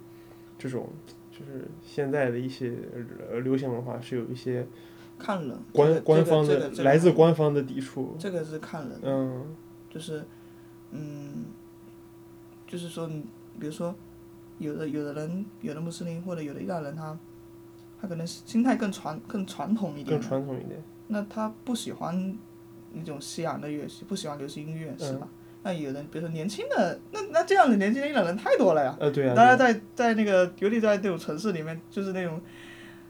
[0.59, 0.89] 这种
[1.31, 2.75] 就是现在的一些
[3.31, 4.67] 呃流行文化是有一些
[5.19, 9.55] 看人，官这个官方的这个这个来自官方的抵触，这个是看人，嗯
[9.89, 10.25] 就是
[10.91, 11.45] 嗯，
[12.67, 13.25] 就是说你
[13.59, 13.95] 比如说
[14.59, 17.19] 有的有的人有的穆斯林或者有的伊朗人他
[18.01, 22.39] 他可能心态更传更传统一点更，传统一点，那他不喜欢
[22.93, 25.29] 那种西洋的乐器，不喜欢流行音乐，是吧？
[25.63, 28.97] 那有人，比如说年轻的，那那这样的年轻的伊朗人太多了呀。
[28.99, 32.41] 呃对啊，大家在在那个，尤其在那种城市里面，就是那种，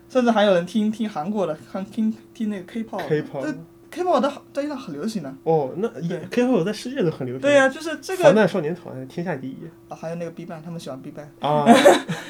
[0.09, 3.07] 甚至还有人听听韩国的，看听听那个 K-pop。
[3.07, 3.55] K-pop 这
[3.91, 5.35] K-pop 在在伊朗很流行的。
[5.45, 6.21] 哦，那对。
[6.31, 9.57] K-pop 在世界都很流行，对呀、就是这个，防弹少年团天下第一。
[9.89, 11.65] 啊还有那个 B 站，他们喜欢 B 站，啊，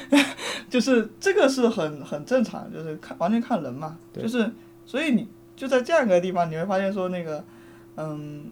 [0.69, 4.23] 就是这个是很很正常，就是看完全看人嘛，对。
[4.23, 4.51] 就是
[4.85, 7.43] 所以你就在这样一个地方，你会发现说那个，
[7.95, 8.49] 嗯，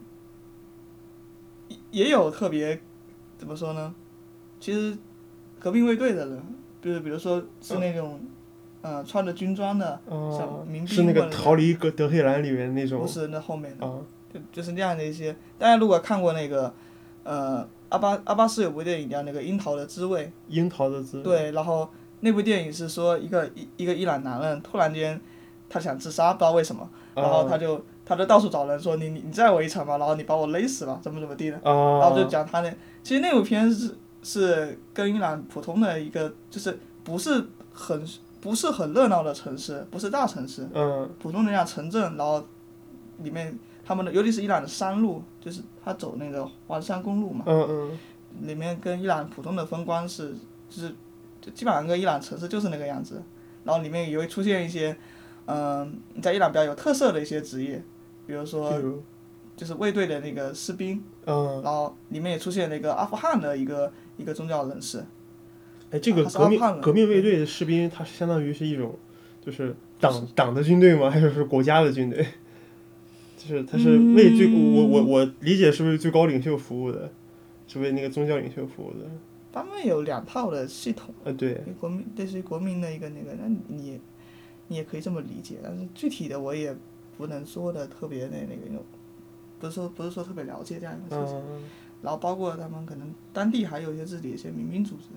[1.91, 2.80] 也也有特别
[3.38, 3.93] 怎么说呢？
[4.60, 4.97] 其实
[5.58, 6.41] 革命卫队的人，
[6.82, 8.19] 就是比如说是那种，
[8.82, 13.99] 呃，穿着军装的，哦像民，是那个逃离格德黑兰里面那种不是那后面的，啊，
[14.34, 15.36] 就就是那样的一些。
[15.58, 16.73] 大家如果看过那个，
[17.23, 20.25] 呃，阿巴阿巴斯有部电影叫那个《樱桃的滋味》。
[20.47, 25.19] 樱桃的滋味，对，然后那部电影是说一个一一个伊朗男人突然间
[25.69, 38.04] 他想自杀，不知道为什么，然后他就他就到处找人说你你你载我一程吧，然后你把我勒死了，怎么怎么地的，啊，然后就讲他那，其实那部片是是跟伊朗普通的一个就是不是很
[38.41, 41.08] 不是很热闹的城市，不是大城市，嗯。
[41.19, 42.43] 普通的那样城镇，然后
[43.19, 48.00] 里面他们的尤其是伊朗的山路，就是他走那个环山公路嘛，嗯嗯。
[48.41, 50.34] 里面跟伊朗普通的风光是
[50.67, 50.89] 就是
[51.39, 53.22] 就基本上跟伊朗城市就是那个样子，
[53.65, 54.98] 然后里面也会出现一些
[55.52, 57.84] 嗯、在伊朗比较有特色的一些职业，
[58.30, 59.02] 比如说如
[59.58, 61.04] 就是卫队的那个士兵。
[61.26, 65.04] 嗯，然后里面也出现了一个阿富汗的一个一个宗教人士，
[65.92, 68.98] 哎，这个革命革命卫队的士兵，他是相当于是一种，
[69.46, 71.08] 就是党党的军队吗？
[71.10, 72.26] 还是是国家的军队？
[73.38, 77.12] 就是他是为最、我我我理解是为最高领袖服务的，
[77.68, 79.06] 是为那个宗教领袖服务的。
[79.52, 84.00] 他们有两套的系统，啊，对，国民类似于国民的一个那个，那你
[84.68, 86.76] 你也可以这么理解，但是具体的我也
[87.19, 88.86] 不能说的特别那那个那种，
[89.60, 91.38] 不是说不是说特别了解这样一个事情。
[91.38, 91.63] 嗯
[92.01, 95.10] 然后包括他们可能当地还有一些自己的一些民兵组织，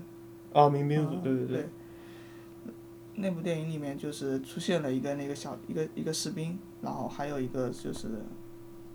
[0.53, 1.69] 啊，民兵组，嗯对对对，
[3.15, 8.09] 那部电影里面就是出现了一个那个小一个一个士兵，然后还有一个就是，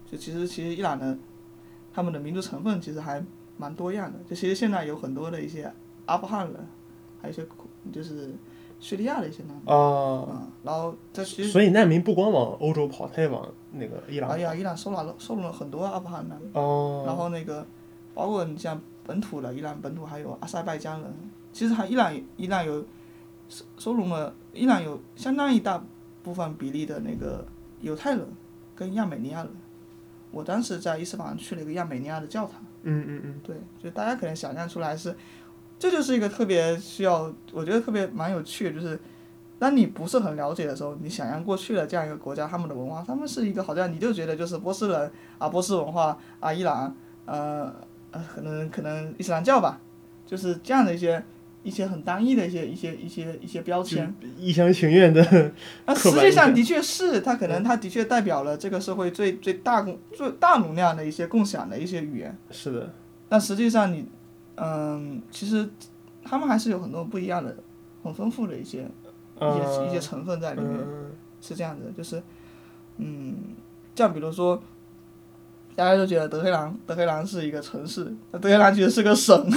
[0.05, 1.17] 就其实其实伊朗的
[1.93, 3.23] 他们的民族成分其实还
[3.55, 5.71] 蛮多样的，就其实现在有很多的一些
[6.07, 6.67] 阿富汗人，
[7.21, 7.47] 还有一些
[7.89, 8.33] 就是
[8.79, 16.51] 叙利亚的一些难民，啊，嗯，然后这其实所以难民不光往欧洲跑，他也往那个伊朗哎呀，伊朗收纳了收容了很多阿富汗难民。
[16.53, 17.65] 哦，然后那个，
[18.13, 21.13] 包括你像本土的伊朗本土还有阿塞拜疆人，
[21.51, 22.85] 其实还伊朗伊朗有
[23.49, 25.83] 收收容了伊朗有相当一大
[26.21, 27.45] 部分比例的那个
[27.81, 28.25] 犹太人
[28.75, 29.51] 跟亚美尼亚人。
[30.29, 35.15] 我当时在伊斯法罕去了一个亚美尼亚的教堂，嗯嗯嗯，对，就大家可能想象出来是，
[35.79, 38.99] 这就是一个特别需要，我觉得特别蛮有趣的，就是。
[39.59, 47.73] 当你不是很了解的时候，你想象过去的这样一个国家，他们的文化，他们是一个好像你就觉得就是波斯人啊，波斯文化啊，伊朗，呃，
[48.11, 49.81] 呃，可能可能伊斯兰教吧，
[50.27, 51.23] 就是这样的一些
[51.63, 54.13] 一些很单一的一些一些一些一些标签。
[54.37, 55.25] 一厢情愿的
[55.87, 62.37] 那实际上的确是，它可能它的确代表了这个社会最最大共最大容量的一些共享的一些语言。
[62.51, 62.93] 是的，
[63.27, 64.07] 但实际上你，
[64.57, 65.67] 嗯，其实
[66.23, 67.55] 他们还是有很多不一样的、
[68.03, 68.87] 很丰富的一些
[69.39, 70.71] 一啊，些一些成分在里面。
[70.79, 72.21] 嗯是这样子，就是，
[72.97, 73.35] 嗯，
[73.95, 74.59] 像比如说，
[75.75, 79.47] 大家都觉得德黑兰，德黑兰是一个城市，那德黑兰其实是个省，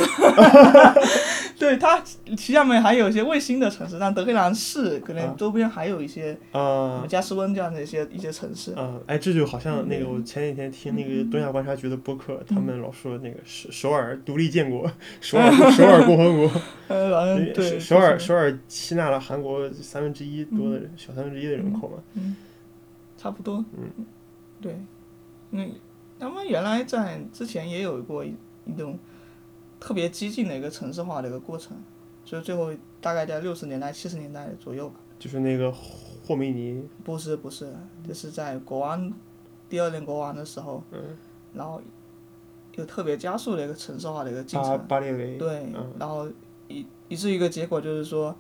[1.61, 2.01] 对它
[2.37, 10.15] 其下面还有一些卫星的城市，但德黑兰市可能周边还有一些什啊么加斯温这样的一些一些城市，啊，哎，这就好像那个嗯。
[10.15, 16.61] 我前几天听那个东亚观察局的播客，他们老说那个首首尔独立建国， 首尔首尔共和国，
[17.55, 22.35] 对，首尔首尔吸纳了韩国三分之一多的人，小三分之一的人口嘛。
[23.19, 24.07] 差不多，嗯，
[24.63, 24.75] 对，
[25.51, 25.71] 嗯，
[26.19, 28.99] 他们原来在之前也有过一一种
[29.81, 31.77] 特别激进的一个城市化的一个过程，
[32.25, 34.97] 所以最后大概在六十年代、七十年代左右吧。
[35.19, 37.75] 就是那个霍梅尼，不是不是，
[38.07, 39.13] 就是在国王
[39.69, 41.17] 第二任国王的时候，嗯，
[41.53, 41.81] 然后
[42.77, 45.93] 有特别加速的一个城市化的一个进程，巴列维，对，嗯。
[45.99, 46.29] 然后
[46.69, 48.35] 以以至于一个结果就是说，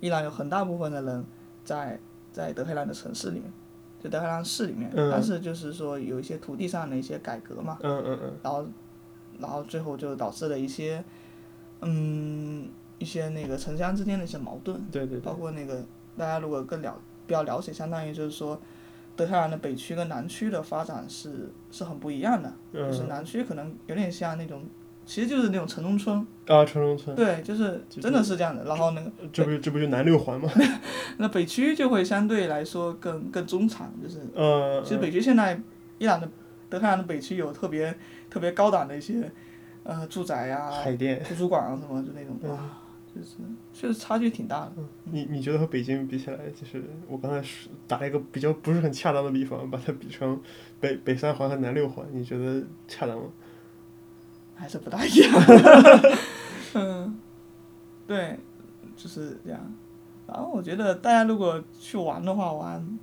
[0.00, 1.24] 依然有很大部分的人
[1.64, 1.98] 在
[2.32, 3.52] 在德黑兰的城市里面，
[4.00, 5.10] 就德黑兰市里面，嗯。
[5.10, 8.64] 但是就是说有一些土地上的一些改革嘛，嗯嗯嗯，然后
[9.42, 11.04] 然后最后就导致了一些
[11.80, 14.80] 嗯一些那个城乡之间的一些矛盾。
[14.90, 15.84] 对对对包，括那个
[16.16, 18.60] 大家如果更了比较了解，相当于就是说，
[19.16, 24.62] 德黑兰的北区跟南区的发展是是很不一样的，就是嗯南区可能有点像那种，
[25.04, 28.64] 其实就是那种城中村，啊，城中村，对，就是真的是这样的。
[28.64, 30.48] 然后那个这不就这不就南六环吗？
[31.18, 35.60] 那北区就会相对来说更更中产，就是嗯，其实北区现在
[35.98, 36.28] 伊朗的
[36.68, 37.96] 德黑兰的北区有特别
[38.32, 39.30] 特别高档的一些
[39.82, 42.58] 呃住宅呀、海淀，图书馆啊什么就那种，嗯，
[43.14, 43.36] 就是
[43.74, 44.72] 确实差距挺大的。
[45.04, 47.46] 你你觉得和北京比起来，就是我刚才
[47.86, 50.40] 打了一个比较不是很恰当的比方，把它比成
[50.80, 53.24] 北北三环和南六环，你觉得恰当吗？
[54.54, 55.30] 还是不大一样。
[56.74, 57.18] 嗯，
[58.06, 58.38] 对，
[58.96, 59.60] 就是这样。
[60.26, 62.98] 然后我觉得大家如果去玩的话，玩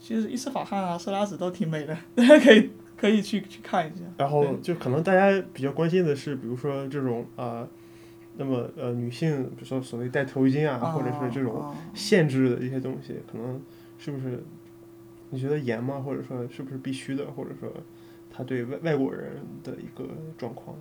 [0.00, 4.04] 其实伊斯法罕啊、色拉子都挺美的，大 家可以可以去去看一下。
[4.16, 7.66] 然后就可能大家比较关心的是，比如说这种啊、
[8.36, 13.60] 那么呃女性，比如说所谓戴头巾啊，或者是这种啊限制的一些东西，可能
[13.98, 14.42] 是不是
[15.30, 16.00] 你觉得严吗？
[16.00, 17.26] 或者说是不是必须的？
[17.32, 17.72] 或者说
[18.30, 20.76] 他对外外国人的一个状况？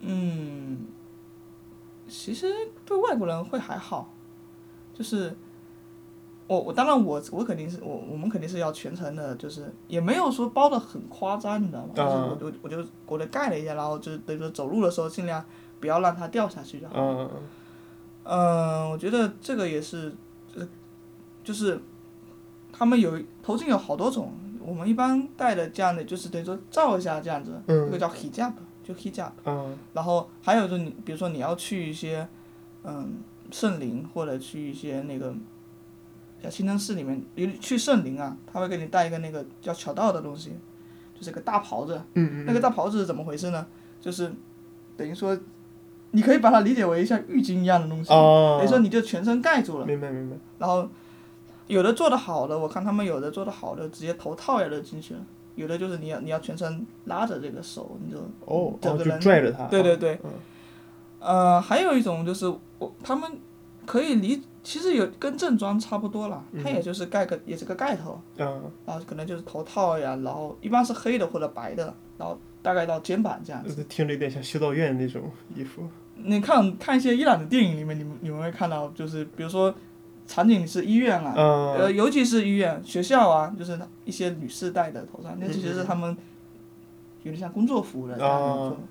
[0.00, 0.86] 嗯，
[2.06, 2.46] 其实
[2.86, 4.14] 对外国人会还好，
[4.94, 5.34] 就是
[6.48, 11.90] 我我当然我我肯定是我我们肯定是要全程的，就是也没有说包的很夸张，你知道吗？
[11.94, 15.44] 就是我就我就我就盖了一下，然后就是等于说走路的时候尽量
[15.78, 16.94] 不要让它掉下去就好。
[16.96, 17.30] 嗯
[18.24, 20.12] 嗯，我觉得这个也是，
[20.52, 20.68] 就是
[21.44, 21.80] 就是
[22.72, 29.30] 他们有头巾有好多种，我们一般戴的这样的就是等于说罩一下这样子，这嗯个叫 hijab，就 hijab。
[29.44, 32.26] 嗯然后还有就是你，比如说你要去一些，
[32.84, 33.18] 嗯，
[33.50, 35.34] 圣林或者去一些那个，
[36.42, 40.52] 像清真寺里面，你去圣林啊，他会给你带一个那个叫乔道的东西，
[41.14, 42.00] 就是个大袍子。
[42.14, 43.66] 嗯那个大袍子是怎么回事呢？
[44.00, 44.32] 就是
[44.96, 45.36] 等于说，
[46.12, 49.86] 你可以把它理解为像浴巾一样的东西，哦等于说你就全身盖住了。
[49.86, 50.36] 明白明白。
[50.58, 50.88] 然后
[51.66, 55.20] 有的做的好的，我看他们有的做的好的，直接头套也都进去了。
[55.56, 59.64] 有的就是你要你要全程拉着这个手，你就哦整个人拽着它。
[59.64, 60.30] 对对对，嗯
[61.18, 62.46] 呃，还有一种就是
[62.78, 63.28] 我他们
[63.88, 73.64] 可以理，其实有跟正装差不多了，它也就是盖个也是个盖头，嗯然后可能就是头套呀，然后一般是黑的或者白的，然后大概到肩膀这样。
[73.66, 75.22] 子听着有点像修道院那种
[75.54, 75.88] 衣服。
[76.16, 79.74] 你看看一些伊朗的电影里面，你们你们会看到，就是比如说
[80.26, 86.14] 场景是医院啊，嗯呃，尤其是医院、学校啊，就是一些女士戴的头上，那其实是他们
[87.22, 88.86] 有点像工作服的这样一哦种。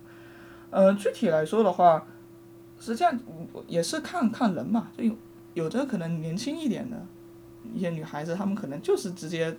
[0.69, 2.05] 呃，具体来说的话，
[2.79, 3.19] 实际上
[3.67, 5.15] 也是看看人嘛，就有
[5.53, 6.97] 有的可能年轻一点的
[7.73, 9.55] 一些女孩子，她们可能就是直接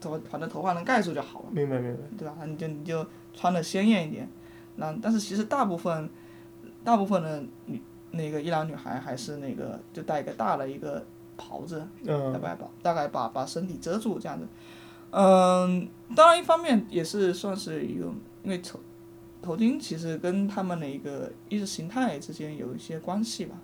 [0.00, 1.46] 头反正头发能盖住就好了。
[1.50, 2.02] 明白明白。
[2.18, 2.36] 对吧？
[2.44, 4.28] 你就你就穿的鲜艳一点，
[4.76, 6.08] 那但是其实大部分
[6.82, 11.04] 大部分的女那个伊朗女孩还是那个就戴一个大的一个
[11.36, 14.46] 袍子，大嗯概把大概把把身体遮住这样子。
[15.10, 18.06] 嗯，当然一方面也是算是一个，
[18.42, 18.78] 因为头
[19.44, 23.56] 头巾其实跟他们的一个意识形态之间有一些关系吧，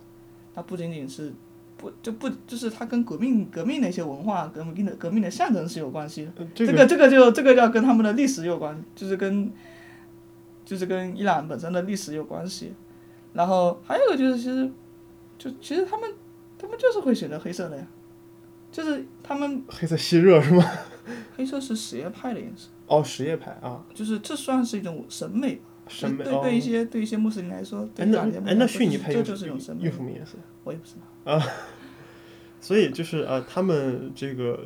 [0.54, 1.32] 它不仅仅是。
[1.80, 6.32] 不就不就是它跟革命革命的一些文化、革命的革命的象征是有关系的。
[6.36, 9.50] 呃这这个这个就这个要跟他们的历史有关，就是跟
[10.62, 12.74] 就是跟伊朗本身的历史有关系。
[13.32, 14.70] 然后还有一个就是，其实
[15.38, 16.12] 就其实他们
[16.58, 17.86] 他们就是会选择黑色的呀，
[18.70, 20.62] 就是他们黑色吸热是吗？
[21.34, 25.69] 黑色是什叶派的颜色，哦，什叶派啊，就是这算是一种审美吧。
[25.90, 26.16] 审。
[26.16, 30.38] 对对一些对一些穆斯林来说，对哎，那哎那逊尼派又就就是一种审美又，什么颜色？
[30.64, 31.42] 我也不知道。
[32.60, 34.58] 所以就是呃，他们这个，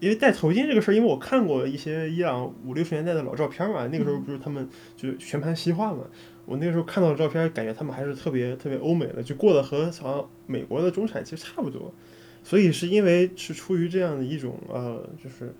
[0.00, 6.00] 因为戴头巾这个事儿，因为我看过一些伊朗五六十年代的老照片嘛，那个时候不是他们就全盘西化嘛，
[6.44, 11.94] 我那个时候看到的照片，感觉他们还是特别特别欧美的，就过得和好像美国的中产其实差不多。
[12.42, 15.54] 所以是因为是出于这样的一种呃，就是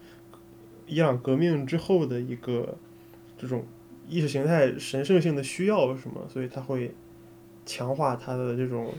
[0.86, 2.76] 伊朗革命之后的一个
[3.38, 3.64] 这种
[4.08, 6.22] 意识形态神圣性的需要，是吗？
[6.28, 6.94] 所以他会
[7.64, 8.92] 强化他的这种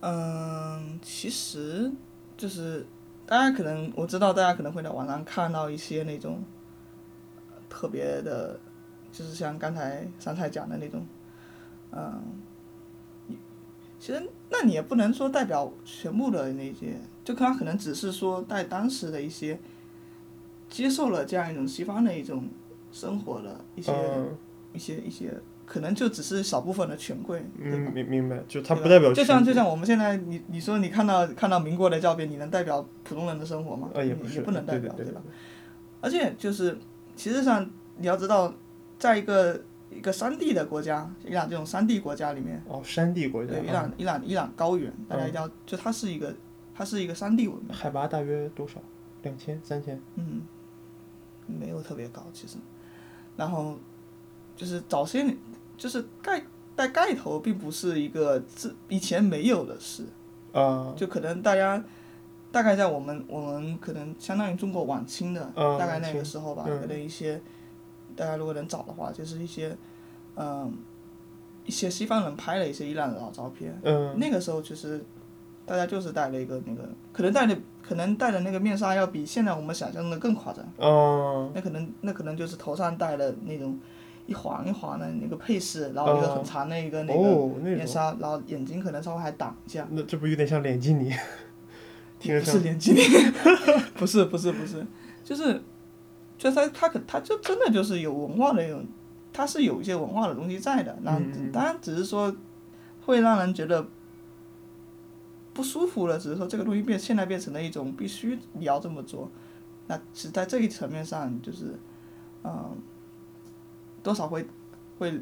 [0.00, 1.90] 嗯，其实
[2.36, 2.86] 就是
[3.26, 6.42] 大家可能我知道，大家可能会在网上看到一些那种
[7.68, 8.60] 特别的，
[9.10, 11.04] 就是像刚才三菜讲的那种，
[11.90, 12.22] 嗯，
[13.98, 19.58] 其实那你也不能说代表全部的那些，就他可能只是说在当时的一些
[20.68, 22.48] 接受了这样一种西方的一种
[22.92, 24.36] 生活的一些、嗯。
[24.74, 25.32] 一些一些，
[25.64, 27.90] 可能就只是少部分的权贵，对吧？
[27.90, 33.88] 嗯，明明白，就他不代表就像就像我们现在你你说你看到看到民国的照片，你能代表普通人的生活吗？
[33.94, 35.22] 呃也也不能代对对吧？
[36.02, 36.78] 而且就是
[37.16, 38.52] 其实上你要知道，
[38.98, 39.58] 在一个
[39.90, 46.32] 一个山地的国家，伊朗这种山地国家里面，哦，山地国家对伊啊，朗伊朗伊朗高原，大家嗯一定要就它是一个
[46.74, 48.80] 它是一个山地文明，海拔大约多少？
[49.22, 49.98] 两千、三千？
[50.16, 50.42] 嗯，
[51.46, 52.58] 没有特别高其实，
[53.38, 53.74] 然后
[54.54, 55.34] 就是早些年
[55.78, 56.44] 就是盖
[56.76, 60.04] 戴盖头并不是一个自以前没有的事。
[60.52, 61.82] 啊，就可能大家
[62.50, 66.80] 大概在我们我们可能相当于中国晚清的、嗯大概那个时候吧，嗯。
[66.80, 67.40] 可能一些
[68.16, 69.76] 大家如果能找的话，就是一些
[70.36, 70.74] 嗯
[71.66, 75.04] 一些西方人拍的一些伊朗的老照片，嗯，那个时候其实
[75.68, 83.78] 大家就是戴了一个那个，可能戴的可能戴的那个面纱要比现在我们想象的更夸张，哦，那可能那可能就是头上戴的那种
[84.26, 89.86] 一环一环的那个配饰，然后一个很长的一个那个面纱，然后眼睛可能稍微还挡一下。
[89.90, 91.12] 那这不有点像脸基尼？
[92.18, 93.00] 听着不是像，连接力，
[93.94, 94.84] 不是 不是不是，
[95.22, 95.62] 就是，
[96.36, 98.84] 就他他可他就真的就是有文化的那种，
[99.32, 101.12] 他是有一些文化的东西在的，那
[101.52, 102.34] 当然只是说
[103.06, 103.86] 会让人觉得
[105.58, 109.28] 不舒服了，只是说这个东西变现在变成了一种必须你要这么做，
[109.88, 111.76] 那其实在这一层面上就是，
[112.44, 112.76] 嗯，
[114.00, 114.46] 多少会
[115.00, 115.20] 会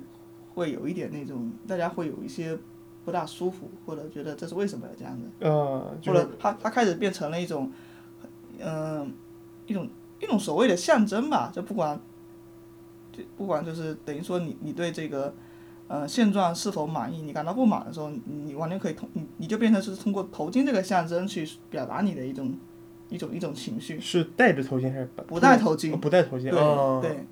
[0.55, 2.55] 会有一点那种大家会有一些
[3.03, 7.73] 不大舒服，或者觉得这是为什么要这样子，呃，就或者它它开始变成了一种，
[8.59, 9.11] 嗯、
[9.67, 9.89] 一种
[10.21, 11.99] 一种所谓的象征吧，就不管，
[13.11, 15.35] 就不管就是等于说你你对这个。
[15.89, 17.23] 呃，现状是否满意？
[17.23, 22.53] 你感到不满的时候，你你完全可以通你你就变成是通过头巾这个象征去表达你的一种
[23.09, 24.01] 一种一种情绪。
[24.01, 27.25] 是戴着头巾还是不不戴头巾哦不戴头巾对、啊对，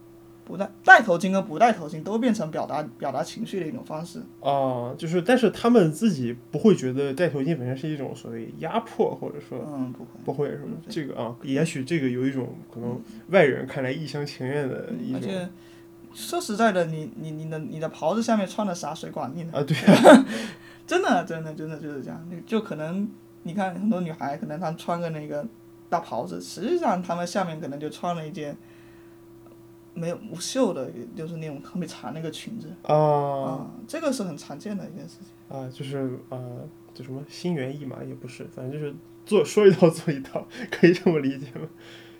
[0.45, 4.21] 不戴戴头巾跟不戴头巾都变成表达表达情绪的一种方式。
[4.41, 10.11] 啊，就是但是他们自己不会觉得戴头巾本身是一种所谓压迫，或者说嗯，不会。
[10.25, 10.61] 不会是？
[10.89, 13.01] 这个啊，也许这个有一种可能
[13.31, 15.49] 外人看来一厢情愿的一种而且
[16.15, 19.53] 说实在的，你你你的你的袍子下面穿的啥，谁管你呢？
[19.53, 20.27] 啊，对 啊，
[20.87, 22.27] 真的真的真的就是这样。
[22.47, 23.09] 就可能
[23.43, 25.45] 你看很多女孩，可能她穿个那个
[25.89, 28.57] 大袍子，实际上她们下面可能就穿了一件
[29.93, 32.73] 没有无袖的，就是那种特别长的一个裙子。
[32.83, 35.59] 啊啊，这个是很常见的一件事情。
[35.59, 36.39] 啊，就是啊，
[36.95, 38.95] 就什么心猿意马也不是，反正就是
[39.27, 41.69] 做说一套做一套，可以这么理解吗？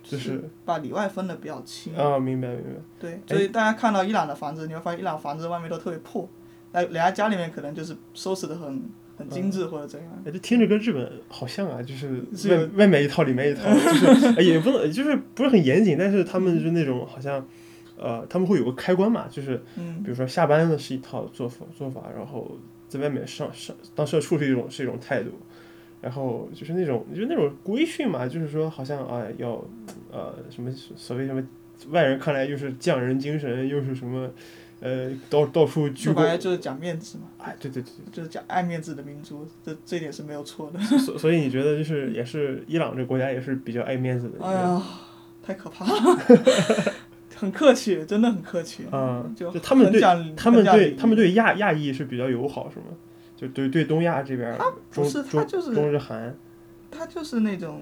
[0.05, 1.95] 就是把里外分的比较清。
[1.95, 2.81] 啊，明白明白。
[2.99, 6.29] 对，所以大家看到伊朗的房子，你会发现伊朗房子外面都特别破，
[6.71, 8.83] 那人家家里面可能就是收拾的很
[9.17, 10.11] 很精致或者怎样。
[10.25, 17.45] 哎，这听着跟日本好像啊，就是外外面一套里面一套， 就是哎也不能就是不是很严谨，但是他们就那种好像，
[17.97, 25.31] 呃，他们会有个开关嘛，就是嗯比如说下班了是一套做法做法，然后在外面上上当社畜是一种是一种态度，
[26.05, 29.53] 然后就是那种就是那种规训嘛，就是说好像啊要
[30.11, 31.43] 呃什么所谓什么
[31.89, 34.29] 外人看来又是匠人精神，又是什么
[34.81, 37.89] 呃到到处鞠躬就是讲面子嘛，哎对对对。
[38.11, 40.79] 就是讲爱面子的民族，这这一点是没有错的。
[40.79, 44.79] 所所以你觉得就是也是伊朗这个国家也是比较爱面子的哎呀，
[45.41, 46.19] 太可怕了，
[47.35, 48.85] 很客气，真的很客气。
[48.91, 49.99] 啊就就他们对
[50.37, 52.85] 他们对他们对亚亚裔是比较友好是吗？
[53.35, 54.57] 就对对东亚这边儿
[54.89, 56.35] 中不是他中就是中日韩
[56.89, 57.81] 他就是那种，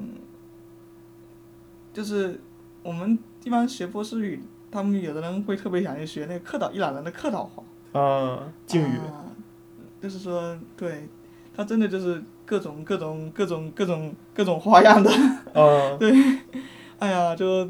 [1.93, 2.39] 就是
[2.81, 4.41] 我们一般学波斯语，
[4.71, 7.63] 他们有的人会特别想去学那个客岛伊朗人的客套话。
[7.99, 9.29] 啊敬语啊，
[10.01, 11.07] 就是说，对，
[11.55, 15.11] 他真的就是各种各种各种各种各种花样的。
[15.53, 16.11] 啊对
[16.97, 17.69] 哎呀，就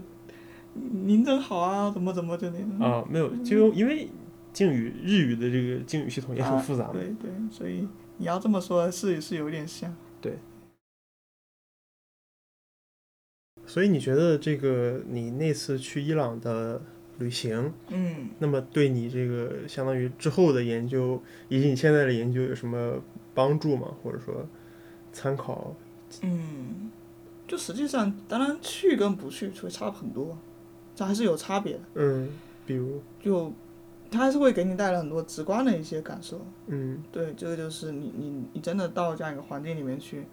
[0.74, 2.80] 您真好啊，怎么怎么就那种。
[2.80, 4.10] 啊没有就因为
[4.54, 7.88] 敬语日语的这个敬语系统也很啊复杂嘛，对对，所以
[8.18, 9.93] 你要这么说，是是有点像。
[10.22, 10.38] 对
[13.66, 16.82] 所以你觉得这个你那次去伊朗的
[17.18, 23.01] 旅行，嗯，那么对你这个相当于之后的研究以及你现在的研究有什么
[23.34, 23.95] 帮助吗？
[24.04, 24.47] 或者说
[25.12, 25.76] 参考？
[26.22, 26.91] 嗯，
[27.47, 30.38] 就实际上，当然去跟不去会差很多，
[30.93, 31.80] 这还是有差别的。
[31.95, 32.30] 嗯，
[32.66, 33.51] 比如就
[34.14, 36.39] 它还是会给你带来很多直观的一些感受。
[36.68, 40.26] 嗯对，这个就是你你你真的到这样一个环境里面去，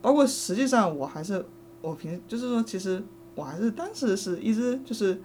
[0.00, 1.44] 包括实际上我还是
[1.82, 3.02] 我平时就是说，其实
[3.34, 5.20] 我还是当时是一直就是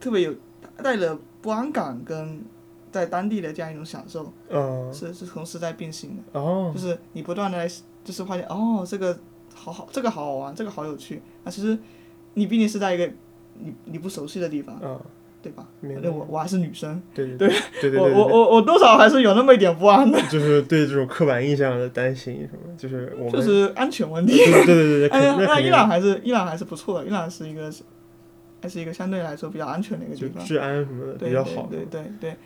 [0.00, 0.34] 特别有
[0.82, 2.42] 带着不安感跟
[2.90, 6.40] 在当地的这样一种享受，啊是是同时在并行的。
[6.40, 7.68] 哦就是你不断的来，
[8.02, 9.18] 就是发现哦，这个
[9.54, 11.22] 好好，这个好好玩，这个好有趣。
[11.44, 11.78] 那其实
[12.34, 13.10] 你毕竟是在一个
[13.54, 15.00] 你你不熟悉的地方，啊，
[15.40, 15.66] 对吧？
[15.80, 17.48] 明白那我我还是女生，对对
[17.80, 24.36] 对对我对对我我我多少还是有那么一点不安的，就是对这种刻板印象的担心什么，就是我们就是安全问题。
[24.36, 27.72] 对对对对那伊朗还是伊朗还是不错的，伊朗是一个
[28.60, 30.44] 还是一个相对来说比较安全的一个地方。
[30.44, 31.68] 治安什么的比较好。
[31.70, 32.36] 对对对对，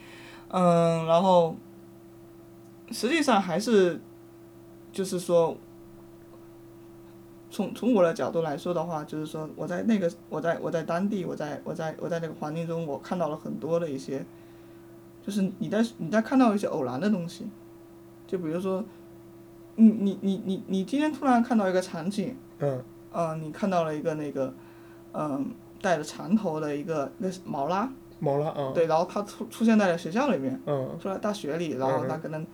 [0.49, 1.57] 嗯，然后
[2.91, 3.99] 实际上还是
[4.93, 5.57] 就是说，
[7.53, 14.25] 从从我的角度来说的话，就是说我在那个我在我在当地，我在我在我在那个环境中，我看到了很多的一些，
[15.23, 17.47] 就是你在你在看到一些偶然的东西，
[18.27, 18.83] 就比如说，
[19.77, 22.83] 你你你你你今天突然看到一个场景，嗯。
[23.15, 24.55] 呃，你看到了一个那个，
[25.13, 25.51] 嗯、
[25.83, 27.87] 带着长头的一个那是毛拉。
[28.19, 32.09] 毛拉啊，对，然后他出出现在了学校里面，嗯，出来大学里，然后嗯。
[32.09, 32.47] 他可能，那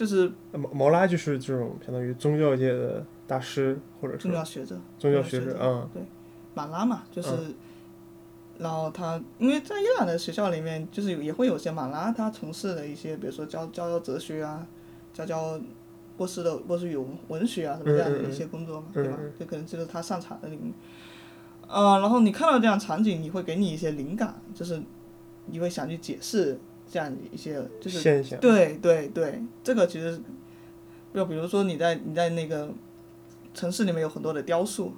[0.00, 6.02] 就是毛毛拉就是这种相当于宗教界的大师，或者是宗说教学者，宗教学学者啊，对，
[6.54, 7.54] 马拉嘛，就是，嗯
[8.56, 14.66] 然后他因为在伊朗的学校里面，就是有也会有些马拉，他从事的一些，比如说教教教哲学啊，
[15.12, 15.60] 教教
[16.16, 19.32] 波斯的波斯语文文学啊什么这样的一些工作嘛，对吧嗯嗯？
[19.38, 20.72] 这可能就是他擅长的领域。
[21.68, 24.82] 呃，然后你看到这样场景，你会给你一些灵感，就是
[25.44, 26.58] 你会想去解释
[26.90, 30.20] 这样一些，就是现象，对对对，这个其实，
[31.14, 32.68] 就比如说你在你在那个
[33.54, 34.92] 城市里面有很多的雕塑，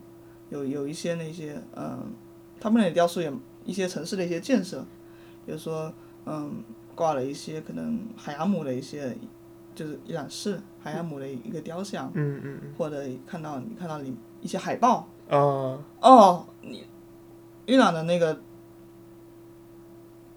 [0.49, 2.13] 有有一些那些嗯，
[2.59, 3.31] 他们那里雕塑也
[3.67, 4.85] 一些城市的一些建设，
[5.45, 5.93] 比如说
[6.25, 6.65] 嗯
[6.95, 9.15] 挂了一些可能海牙姆的一些
[9.75, 16.85] 就是伊朗市海牙姆的一个雕像，嗯嗯或者看到你看到你一些海报，嗯啊，哦，你
[17.67, 18.41] 伊朗的那个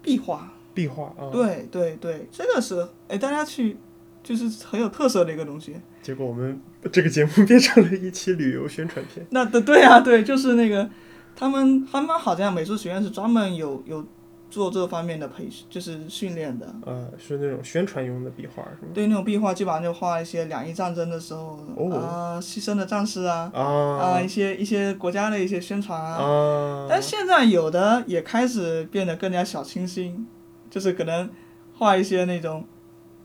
[0.00, 3.78] 壁画，壁画啊，对对对，这个是哎大家去
[4.22, 5.74] 就是很有特色的一个东西。
[6.02, 6.60] 结果我们
[6.92, 9.26] 这个节目变成了一期旅游宣传片。
[9.30, 10.88] 那对对啊，对，就是那个
[11.34, 14.04] 他们他们好像美术学院是专门有有
[14.48, 16.72] 做这方面的培训，就是训练的。
[16.84, 18.92] 呃，是那种宣传用的壁画是吗？
[18.94, 26.22] 对那种壁画，基本上就画一些两伊战争的时候哦啊、牺牲的战士啊啊、啊一些一些国家的一些宣传啊。
[26.22, 30.24] 啊，但现在有的也开始变得更加小清新，
[30.70, 31.28] 就是可能
[31.74, 32.64] 画一些那种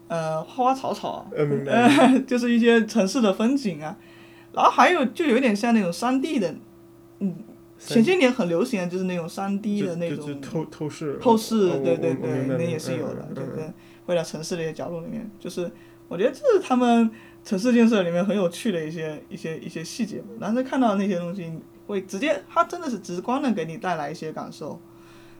[0.07, 1.27] 呃花花草草啊，
[1.67, 3.97] 呃 就是一些城市的风景啊，
[4.53, 6.53] 然后还有就有点像那种三 D 的，
[7.19, 7.35] 嗯，
[7.77, 11.17] 前些年很流行的就是那种三 D 的那种透透视。
[11.19, 13.71] 透视，哦对对对，那也是有的，对对，
[14.05, 15.71] 会在城市的一些角落里面，就是
[16.07, 17.09] 我觉得这是他们
[17.43, 20.27] 城市建设里面很有趣的一些一些一些细节吧。
[20.39, 21.51] 但是看到那些东西，
[21.87, 24.79] 会直接，他真的是直观的给你带来一些感受，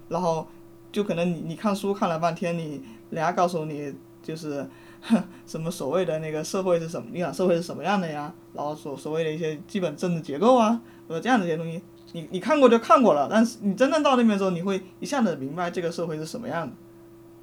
[0.09, 0.47] 然后
[0.91, 4.67] 就可能你你看书看了半天，你人家告诉你就是。
[5.47, 7.07] 什么所谓的那个社会是什么？
[7.11, 8.31] 你想社会是什么样的呀？
[8.53, 11.81] 然后所所谓的一些基本政治结构啊，或者这样的一些东西，
[12.11, 16.73] 你你看过就看过了，但是你真正到那边的时候，你会一下子明白这个社会是什么样的，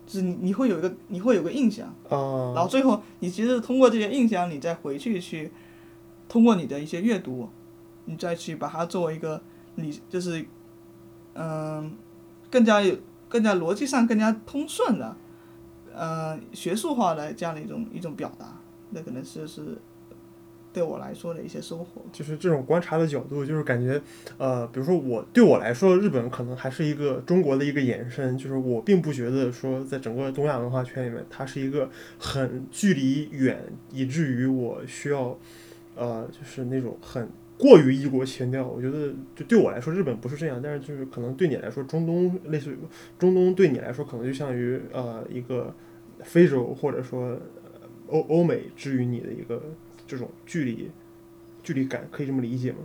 [0.06, 5.50] 就是你你会有一个你会有个印象，啊，然后最后你其实通过这些印象，你再回去去
[6.28, 7.48] 通过你的一些阅读，
[8.04, 9.42] 你再去把它作为一个
[9.74, 10.46] 你就是
[11.34, 11.92] 嗯、
[12.48, 12.96] 更加有
[13.28, 15.16] 更加逻辑上更加通顺的，
[15.94, 18.60] 呃学术化的这样的一种一种表达，
[18.90, 19.78] 那可能是是
[20.72, 22.02] 对我来说的一些收获。
[22.12, 24.00] 就是这种观察的角度，就是感觉，
[24.36, 35.36] 呃，比如说我对我来说，日本可能还是一个中国的一个延伸，就是我并不觉得说在整个东亚文化圈里面，它是一个很距离远，以至于我需要，
[35.98, 37.28] 呃，就是那种很
[37.58, 38.66] 过于异国情调。
[38.66, 42.76] 我觉得就对我来说，日本不是这样，但是就是可能对你来说，中东类似于
[43.18, 45.74] 中东对你来说，可能就像于呃一个
[46.22, 47.40] 非洲或者说呃
[48.06, 49.62] 欧欧美之于你的一个
[50.06, 50.90] 这种距离。
[51.60, 52.78] 距离感，可以这么理解吗？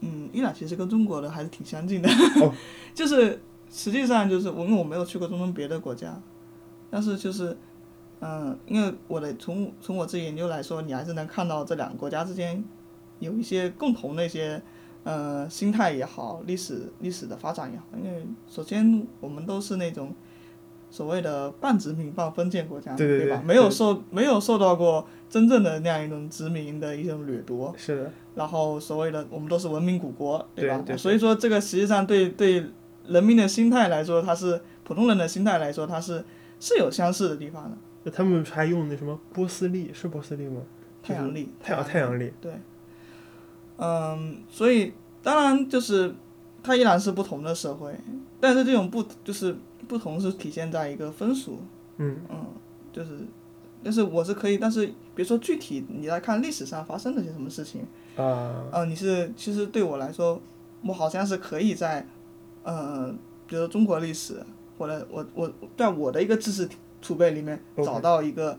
[0.00, 2.08] 嗯，伊朗其实跟中国的还是挺相近的，
[2.40, 2.52] 哦
[2.92, 3.38] 就是
[3.70, 6.20] 实际上就是我因为我没有去过中东别的国家，
[6.90, 7.56] 但是就是
[8.22, 12.64] 嗯，因为我的从从我自己研究来说，你还是能看到这两个国家之间
[13.18, 14.62] 有一些共同的一些
[15.04, 20.14] 呃心态也好，历史历史的发展也好，因为首先我们都是那种。
[20.94, 23.42] 所谓的半殖民半封建国家嘛，对对对吧？
[23.42, 30.46] 没有受没有受到过真正的那样一种殖民的一种掠夺，是的，然后所谓的我们都是文明古国，吧？
[30.54, 32.66] 对吧对所以说这个实际上对对
[33.06, 36.22] 人民的心态来说，它是普通人的心态来说，它是
[36.60, 37.76] 是有相似的地方的。
[38.04, 40.60] 就他们还用那什么波斯粒，是波斯粒吗？
[41.02, 42.52] 太阳历，太阳太阳历，对，
[43.76, 44.92] 嗯，所以
[45.22, 46.14] 当然就是
[46.62, 47.92] 它依然是不同的社会，
[48.40, 49.56] 但是这种不就是
[49.88, 51.60] 不同是体现在一个风俗，
[51.96, 52.46] 嗯嗯，
[52.92, 53.18] 就是，
[53.82, 57.84] 但是我是可以，但是比如说具体你来看历史上发生了些什么事情。
[58.16, 60.40] 啊，呃，你是其实对我来说，
[60.84, 62.06] 我好像是可以在，
[62.62, 63.12] 呃，
[63.46, 64.40] 比如说中国历史，
[64.78, 66.68] 或者我我在我的一个知识
[67.02, 68.58] 储备里面找到一个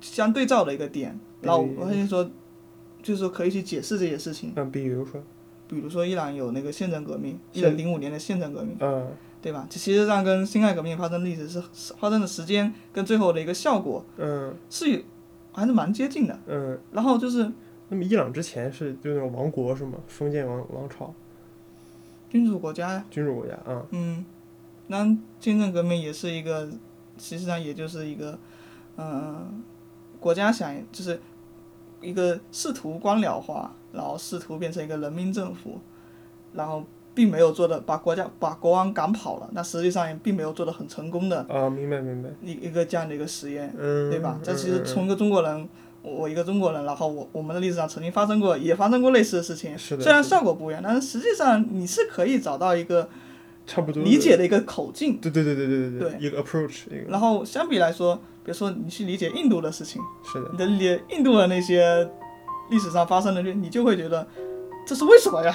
[0.00, 2.30] 相对照的一个点，然后我发现说，
[3.02, 4.52] 就是说可以去解释这些事情。
[4.54, 5.20] 嗯，比如说，
[5.66, 9.08] 比如说伊朗有那个宪政革命，一零零五年的宪政革命，嗯
[9.42, 9.66] 对吧？
[9.68, 15.00] 这其实上跟辛亥革命发生历史是是发生的时间跟最后的一个效果嗯是有
[15.50, 16.38] 还是蛮接近的。
[16.46, 17.50] 嗯，然后就是
[17.88, 19.98] 那么伊朗之前是就那种王国是吗？
[20.06, 21.12] 封建王王朝，
[22.30, 23.04] 君主国家呀。
[23.10, 24.24] 君主国家啊，嗯，
[24.86, 25.04] 那
[25.40, 26.70] 宪政革命也是一个，
[27.22, 28.36] 实际上也就是一个，
[28.96, 29.62] 嗯、
[30.18, 31.20] 国家想就是
[32.00, 35.78] 一个试图官僚化，然后试图变成一个人民政府，
[36.52, 44.40] 然后并没有做的把国家把国王赶跑了，那实际上也并没有做的很成功的啊，明白明白，一一个这样的一个实验，嗯，对吧？
[44.42, 45.68] 这嗯其实嗯从一个中国人。
[46.04, 53.08] 我我一个中国人，然后我我们的历史上曾经发生过，也发生过类似的事情，虽然效果不一样，但是实际上你是可以找到一个
[53.66, 62.08] 差不多理解的一个口径，对对对对对对对一个 approach 一个然后相比来说，比如说你去理解印度的事情，是的，你的理解印度的那些
[62.70, 64.26] 历史上发生的，你就会觉得
[64.86, 65.54] 这是为什么呀？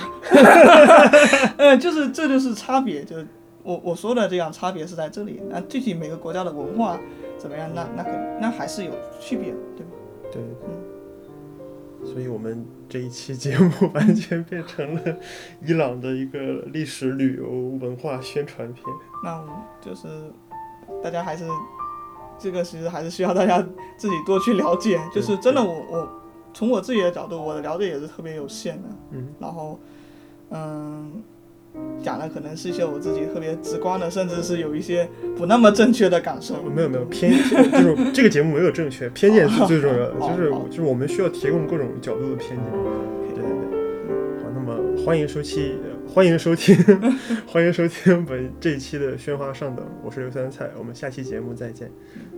[1.58, 3.18] 呃，就是这就是差别，就
[3.64, 5.42] 我我说的这样差别是在这里。
[5.50, 6.98] 那具体每个国家的文化
[7.38, 9.92] 怎么样，那那可那还是有区别，对吧？
[10.32, 10.42] 对，
[12.14, 15.02] 所以我们这一期节目 完全变成了
[15.64, 16.40] 伊朗的一个
[16.74, 17.50] 历史旅游
[17.80, 18.86] 文化宣传片。
[19.24, 19.44] 那
[19.82, 20.08] 就是
[21.04, 21.46] 大家还是
[22.40, 23.62] 这个其实还是需要大家
[23.98, 25.00] 自己多去了解。
[25.14, 26.22] 就是真的我，我
[26.54, 28.90] 从我自己的角度，我的了解也是特别有限的。
[29.12, 29.78] 嗯，然后，
[30.50, 31.22] 嗯，
[32.04, 36.62] 讲的可能是一些我自己特别直观的，甚至是有一些不那么正确的感受。
[36.64, 42.66] 没有没有偏见，就是 这个节目没有正确，偏见是最重要的， 就是就是我们需要提供各种角度的偏见。
[43.34, 45.74] 对对对，好，那么欢迎收期，
[46.08, 46.76] 欢迎收听，
[47.46, 51.92] 欢迎收听本这一期的喧哗上等，我是刘三菜，我们下期节目再见。
[52.16, 52.37] 嗯